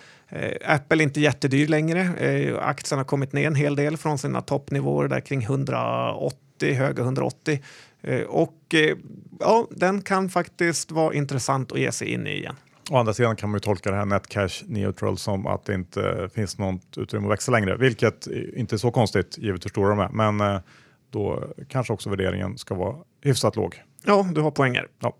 Apple 0.66 0.98
är 0.98 1.04
inte 1.04 1.22
jättedyr 1.22 1.68
längre. 1.68 2.10
Aktien 2.62 2.98
har 2.98 3.06
kommit 3.06 3.34
ner 3.34 3.48
en 3.48 3.56
hel 3.56 3.76
del 3.76 3.98
från 3.98 4.18
sina 4.18 4.42
toppnivåer 4.42 5.08
där 5.08 5.20
kring 5.20 5.42
180, 5.42 6.74
höga 6.74 7.04
180. 7.04 7.60
Och 8.28 8.76
ja, 9.40 9.68
den 9.72 10.02
kan 10.02 10.30
faktiskt 10.30 10.92
vara 10.92 11.14
intressant 11.14 11.72
att 11.72 11.80
ge 11.80 11.92
sig 11.92 12.08
in 12.08 12.28
i 12.28 12.32
igen. 12.32 12.56
Å 12.92 12.98
andra 12.98 13.14
sidan 13.14 13.36
kan 13.36 13.50
man 13.50 13.56
ju 13.56 13.60
tolka 13.60 13.92
det 13.92 13.98
här 13.98 14.06
net 14.06 14.28
cash 14.28 14.64
neutral 14.66 15.18
som 15.18 15.48
att 15.48 15.66
det 15.66 15.74
inte 15.74 16.30
finns 16.34 16.58
något 16.58 16.98
utrymme 16.98 17.28
att 17.28 17.32
växa 17.32 17.52
längre, 17.52 17.78
vilket 17.78 18.28
inte 18.56 18.76
är 18.76 18.78
så 18.78 18.92
konstigt 18.92 19.38
givet 19.38 19.66
hur 19.66 19.70
stora 19.70 19.90
de 19.90 20.00
är. 20.00 20.10
Men 20.10 20.62
då 21.10 21.44
kanske 21.70 21.94
också 21.94 22.10
värderingen 22.10 22.58
ska 22.58 22.76
vara 22.76 22.96
hyfsat 23.22 23.56
låg. 23.56 23.82
Ja, 24.04 24.28
du 24.36 24.42
har 24.42 24.52
poänger. 24.52 24.88
Ja. 25.00 25.16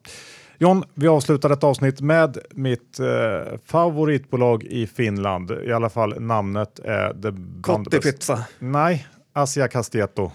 John, 0.58 0.84
vi 0.94 1.08
avslutar 1.08 1.50
ett 1.50 1.64
avsnitt 1.64 2.02
med 2.02 2.38
mitt 2.52 3.00
eh, 3.00 3.58
favoritbolag 3.66 4.64
i 4.64 4.88
Finland. 4.88 5.52
I 5.52 5.72
alla 5.72 5.90
fall 5.90 6.22
namnet 6.22 6.80
är 6.80 7.62
Kottipizza. 7.62 8.46
Nej, 8.60 9.08
Asia 9.34 9.68
Casteto. 9.68 10.32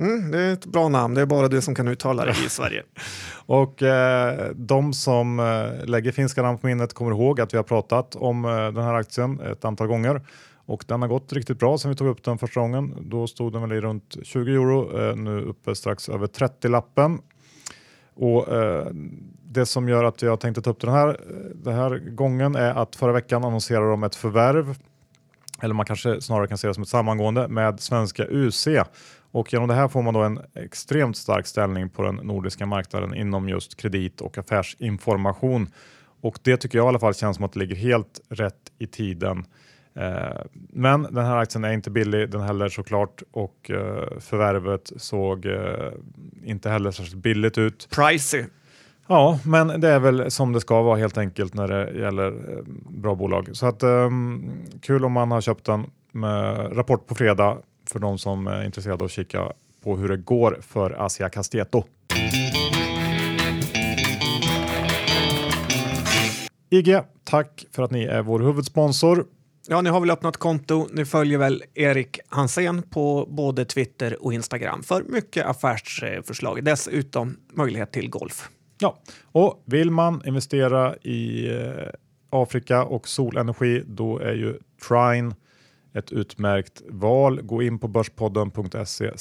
Mm, 0.00 0.30
det 0.30 0.38
är 0.38 0.52
ett 0.52 0.66
bra 0.66 0.88
namn, 0.88 1.14
det 1.14 1.20
är 1.20 1.26
bara 1.26 1.48
du 1.48 1.62
som 1.62 1.74
kan 1.74 1.88
uttala 1.88 2.24
det 2.24 2.30
i 2.30 2.48
Sverige. 2.48 2.82
Och 3.46 3.82
eh, 3.82 4.50
de 4.54 4.92
som 4.92 5.40
eh, 5.40 5.86
lägger 5.86 6.12
finska 6.12 6.42
namn 6.42 6.58
på 6.58 6.66
minnet 6.66 6.94
kommer 6.94 7.10
ihåg 7.10 7.40
att 7.40 7.54
vi 7.54 7.56
har 7.56 7.64
pratat 7.64 8.16
om 8.16 8.44
eh, 8.44 8.50
den 8.50 8.84
här 8.84 8.94
aktien 8.94 9.40
ett 9.40 9.64
antal 9.64 9.86
gånger. 9.86 10.22
Och 10.66 10.84
den 10.88 11.02
har 11.02 11.08
gått 11.08 11.32
riktigt 11.32 11.58
bra 11.58 11.78
sen 11.78 11.90
vi 11.90 11.96
tog 11.96 12.08
upp 12.08 12.24
den 12.24 12.38
första 12.38 12.60
gången. 12.60 12.94
Då 13.00 13.26
stod 13.26 13.52
den 13.52 13.62
väl 13.62 13.72
i 13.72 13.80
runt 13.80 14.16
20 14.22 14.52
euro, 14.52 15.00
eh, 15.00 15.16
nu 15.16 15.40
uppe 15.40 15.74
strax 15.74 16.08
över 16.08 16.26
30-lappen. 16.26 17.18
Och 18.14 18.48
eh, 18.48 18.86
Det 19.44 19.66
som 19.66 19.88
gör 19.88 20.04
att 20.04 20.22
jag 20.22 20.40
tänkte 20.40 20.62
ta 20.62 20.70
upp 20.70 20.80
den 20.80 20.90
här, 20.90 21.08
eh, 21.08 21.14
den 21.54 21.74
här 21.74 21.98
gången 21.98 22.54
är 22.54 22.74
att 22.74 22.96
förra 22.96 23.12
veckan 23.12 23.44
annonserade 23.44 23.90
de 23.90 24.04
ett 24.04 24.14
förvärv, 24.14 24.76
eller 25.62 25.74
man 25.74 25.86
kanske 25.86 26.20
snarare 26.20 26.46
kan 26.46 26.58
se 26.58 26.68
det 26.68 26.74
som 26.74 26.82
ett 26.82 26.88
sammangående 26.88 27.48
med 27.48 27.80
svenska 27.80 28.26
UC. 28.30 28.68
Och 29.32 29.52
genom 29.52 29.68
det 29.68 29.74
här 29.74 29.88
får 29.88 30.02
man 30.02 30.14
då 30.14 30.22
en 30.22 30.40
extremt 30.54 31.16
stark 31.16 31.46
ställning 31.46 31.88
på 31.88 32.02
den 32.02 32.14
nordiska 32.14 32.66
marknaden 32.66 33.14
inom 33.14 33.48
just 33.48 33.76
kredit 33.76 34.20
och 34.20 34.38
affärsinformation. 34.38 35.68
Och 36.20 36.38
det 36.42 36.56
tycker 36.56 36.78
jag 36.78 36.84
i 36.84 36.88
alla 36.88 36.98
fall 36.98 37.14
känns 37.14 37.36
som 37.36 37.44
att 37.44 37.52
det 37.52 37.58
ligger 37.58 37.76
helt 37.76 38.20
rätt 38.28 38.72
i 38.78 38.86
tiden. 38.86 39.44
Eh, 39.94 40.40
men 40.52 41.02
den 41.02 41.24
här 41.24 41.36
aktien 41.36 41.64
är 41.64 41.72
inte 41.72 41.90
billig 41.90 42.30
den 42.30 42.40
heller 42.40 42.68
såklart 42.68 43.22
och 43.30 43.70
eh, 43.70 44.18
förvärvet 44.20 44.92
såg 44.96 45.46
eh, 45.46 45.92
inte 46.44 46.70
heller 46.70 46.90
särskilt 46.90 47.22
billigt 47.22 47.58
ut. 47.58 47.88
Pricey. 47.90 48.44
Ja, 49.06 49.38
men 49.44 49.80
det 49.80 49.88
är 49.88 49.98
väl 49.98 50.30
som 50.30 50.52
det 50.52 50.60
ska 50.60 50.82
vara 50.82 50.98
helt 50.98 51.18
enkelt 51.18 51.54
när 51.54 51.68
det 51.68 52.00
gäller 52.00 52.62
bra 52.88 53.14
bolag. 53.14 53.48
Så 53.52 53.66
att 53.66 53.82
um, 53.82 54.50
kul 54.82 55.04
om 55.04 55.12
man 55.12 55.30
har 55.30 55.40
köpt 55.40 55.64
den 55.64 55.90
med 56.12 56.76
rapport 56.76 57.06
på 57.06 57.14
fredag 57.14 57.58
för 57.90 57.98
de 57.98 58.18
som 58.18 58.46
är 58.46 58.64
intresserade 58.64 59.02
av 59.02 59.06
att 59.06 59.10
kika 59.10 59.52
på 59.84 59.96
hur 59.96 60.08
det 60.08 60.16
går 60.16 60.58
för 60.60 60.90
Asia 60.90 61.28
Casteto. 61.28 61.84
IG, 66.70 67.00
tack 67.24 67.66
för 67.72 67.82
att 67.82 67.90
ni 67.90 68.04
är 68.04 68.22
vår 68.22 68.40
huvudsponsor. 68.40 69.26
Ja, 69.68 69.80
ni 69.80 69.90
har 69.90 70.00
väl 70.00 70.10
öppnat 70.10 70.36
konto. 70.36 70.88
Ni 70.92 71.04
följer 71.04 71.38
väl 71.38 71.64
Erik 71.74 72.20
Hansén 72.28 72.82
på 72.82 73.28
både 73.30 73.64
Twitter 73.64 74.24
och 74.24 74.34
Instagram 74.34 74.82
för 74.82 75.02
mycket 75.02 75.46
affärsförslag. 75.46 76.64
Dessutom 76.64 77.36
möjlighet 77.52 77.92
till 77.92 78.10
golf. 78.10 78.48
Ja, 78.78 78.98
och 79.32 79.62
vill 79.64 79.90
man 79.90 80.22
investera 80.26 80.96
i 80.96 81.48
eh, 81.50 81.88
Afrika 82.30 82.84
och 82.84 83.08
solenergi, 83.08 83.82
då 83.86 84.18
är 84.18 84.32
ju 84.32 84.58
Trine 84.88 85.34
ett 85.94 86.12
utmärkt 86.12 86.82
val. 86.88 87.42
Gå 87.42 87.62
in 87.62 87.78
på 87.78 87.88
börspodden.se 87.88 89.12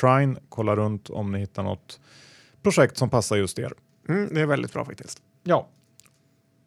trine. 0.00 0.36
Kolla 0.48 0.76
runt 0.76 1.10
om 1.10 1.32
ni 1.32 1.38
hittar 1.38 1.62
något 1.62 2.00
projekt 2.62 2.96
som 2.96 3.10
passar 3.10 3.36
just 3.36 3.58
er. 3.58 3.72
Mm, 4.08 4.34
det 4.34 4.40
är 4.40 4.46
väldigt 4.46 4.72
bra 4.72 4.84
faktiskt. 4.84 5.22
Ja, 5.44 5.68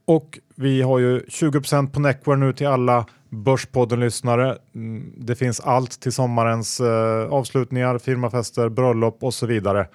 och 0.06 0.40
vi 0.56 0.82
har 0.82 1.00
ju 1.00 1.20
20% 1.20 1.92
på 1.92 2.00
Neckware 2.00 2.38
nu 2.38 2.54
till 2.54 2.68
alla 2.68 3.06
Börspodden-lyssnare. 3.30 4.58
Mm, 4.76 5.14
Det 5.18 5.36
finns 5.36 5.60
allt 5.60 6.02
till 6.02 6.12
sommarens 6.12 6.80
eh, 6.80 7.28
avslutningar, 7.34 7.98
firmafester, 7.98 8.70
bröllop 8.70 9.24
och 9.24 9.34
så 9.34 9.46
vidare. 9.46 9.88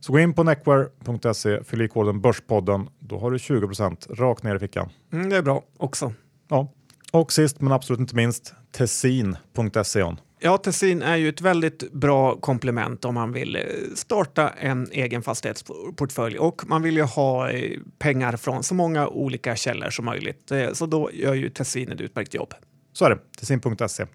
Så 0.00 0.12
gå 0.12 0.18
in 0.18 0.34
på 0.34 0.42
neckware.se, 0.42 1.64
fyll 1.64 1.82
i 1.82 1.88
koden 1.88 2.20
Börspodden. 2.20 2.88
Då 2.98 3.18
har 3.18 3.30
du 3.30 3.36
20% 3.36 4.14
rakt 4.14 4.42
ner 4.42 4.56
i 4.56 4.58
fickan. 4.58 4.88
Mm, 5.12 5.30
det 5.30 5.36
är 5.36 5.42
bra 5.42 5.62
också. 5.76 6.12
Ja. 6.48 6.72
Och 7.12 7.32
sist 7.32 7.60
men 7.60 7.72
absolut 7.72 8.00
inte 8.00 8.16
minst, 8.16 8.54
tessin.se. 8.72 10.02
on. 10.02 10.20
Ja, 10.40 10.58
Tessin 10.58 11.02
är 11.02 11.16
ju 11.16 11.28
ett 11.28 11.40
väldigt 11.40 11.92
bra 11.92 12.36
komplement 12.36 13.04
om 13.04 13.14
man 13.14 13.32
vill 13.32 13.56
eh, 13.56 13.62
starta 13.94 14.48
en 14.50 14.88
egen 14.92 15.22
fastighetsportfölj 15.22 16.38
och 16.38 16.62
man 16.68 16.82
vill 16.82 16.96
ju 16.96 17.02
ha 17.02 17.50
eh, 17.50 17.78
pengar 17.98 18.36
från 18.36 18.62
så 18.62 18.74
många 18.74 19.08
olika 19.08 19.56
källor 19.56 19.90
som 19.90 20.04
möjligt. 20.04 20.50
Eh, 20.50 20.72
Så 20.72 20.86
då 20.86 21.10
gör 21.12 21.34
ju 21.34 21.50
Tessin 21.50 21.92
ett 21.92 22.00
utmärkt 22.00 22.34
jobb. 22.34 22.54
Så 22.92 23.04
är 23.04 23.10
det, 23.10 23.18
tessin.se. 23.38 24.06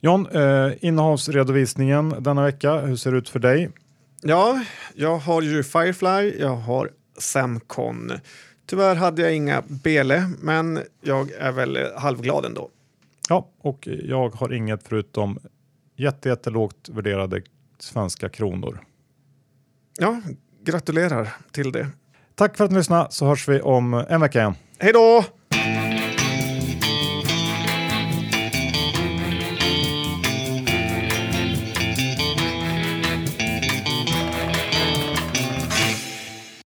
John, 0.00 0.26
eh, 0.32 0.70
innehavsredovisningen 0.80 2.14
denna 2.20 2.42
vecka, 2.42 2.78
hur 2.80 2.96
ser 2.96 3.12
det 3.12 3.18
ut 3.18 3.28
för 3.28 3.38
dig? 3.38 3.70
Ja, 4.22 4.64
jag 4.94 5.16
har 5.18 5.42
ju 5.42 5.62
Firefly, 5.62 6.38
jag 6.40 6.56
har 6.56 6.90
Semcon. 7.18 8.12
Tyvärr 8.66 8.94
hade 8.94 9.22
jag 9.22 9.34
inga 9.34 9.62
Bele, 9.68 10.30
men 10.40 10.80
jag 11.00 11.30
är 11.30 11.52
väl 11.52 11.78
halvglad 11.96 12.44
ändå. 12.44 12.70
Ja, 13.28 13.50
och 13.58 13.88
jag 13.88 14.28
har 14.28 14.52
inget 14.52 14.88
förutom 14.88 15.38
jätte, 15.96 16.28
jättelågt 16.28 16.88
värderade 16.88 17.42
svenska 17.78 18.28
kronor. 18.28 18.80
Ja, 19.98 20.22
gratulerar 20.62 21.28
till 21.52 21.72
det. 21.72 21.88
Tack 22.34 22.56
för 22.56 22.64
att 22.64 22.70
ni 22.70 22.76
lyssnade 22.76 23.06
så 23.10 23.26
hörs 23.26 23.48
vi 23.48 23.60
om 23.60 23.94
en 23.94 24.20
vecka 24.20 24.38
igen. 24.38 24.54
Hej 24.78 24.92
då! 24.92 25.24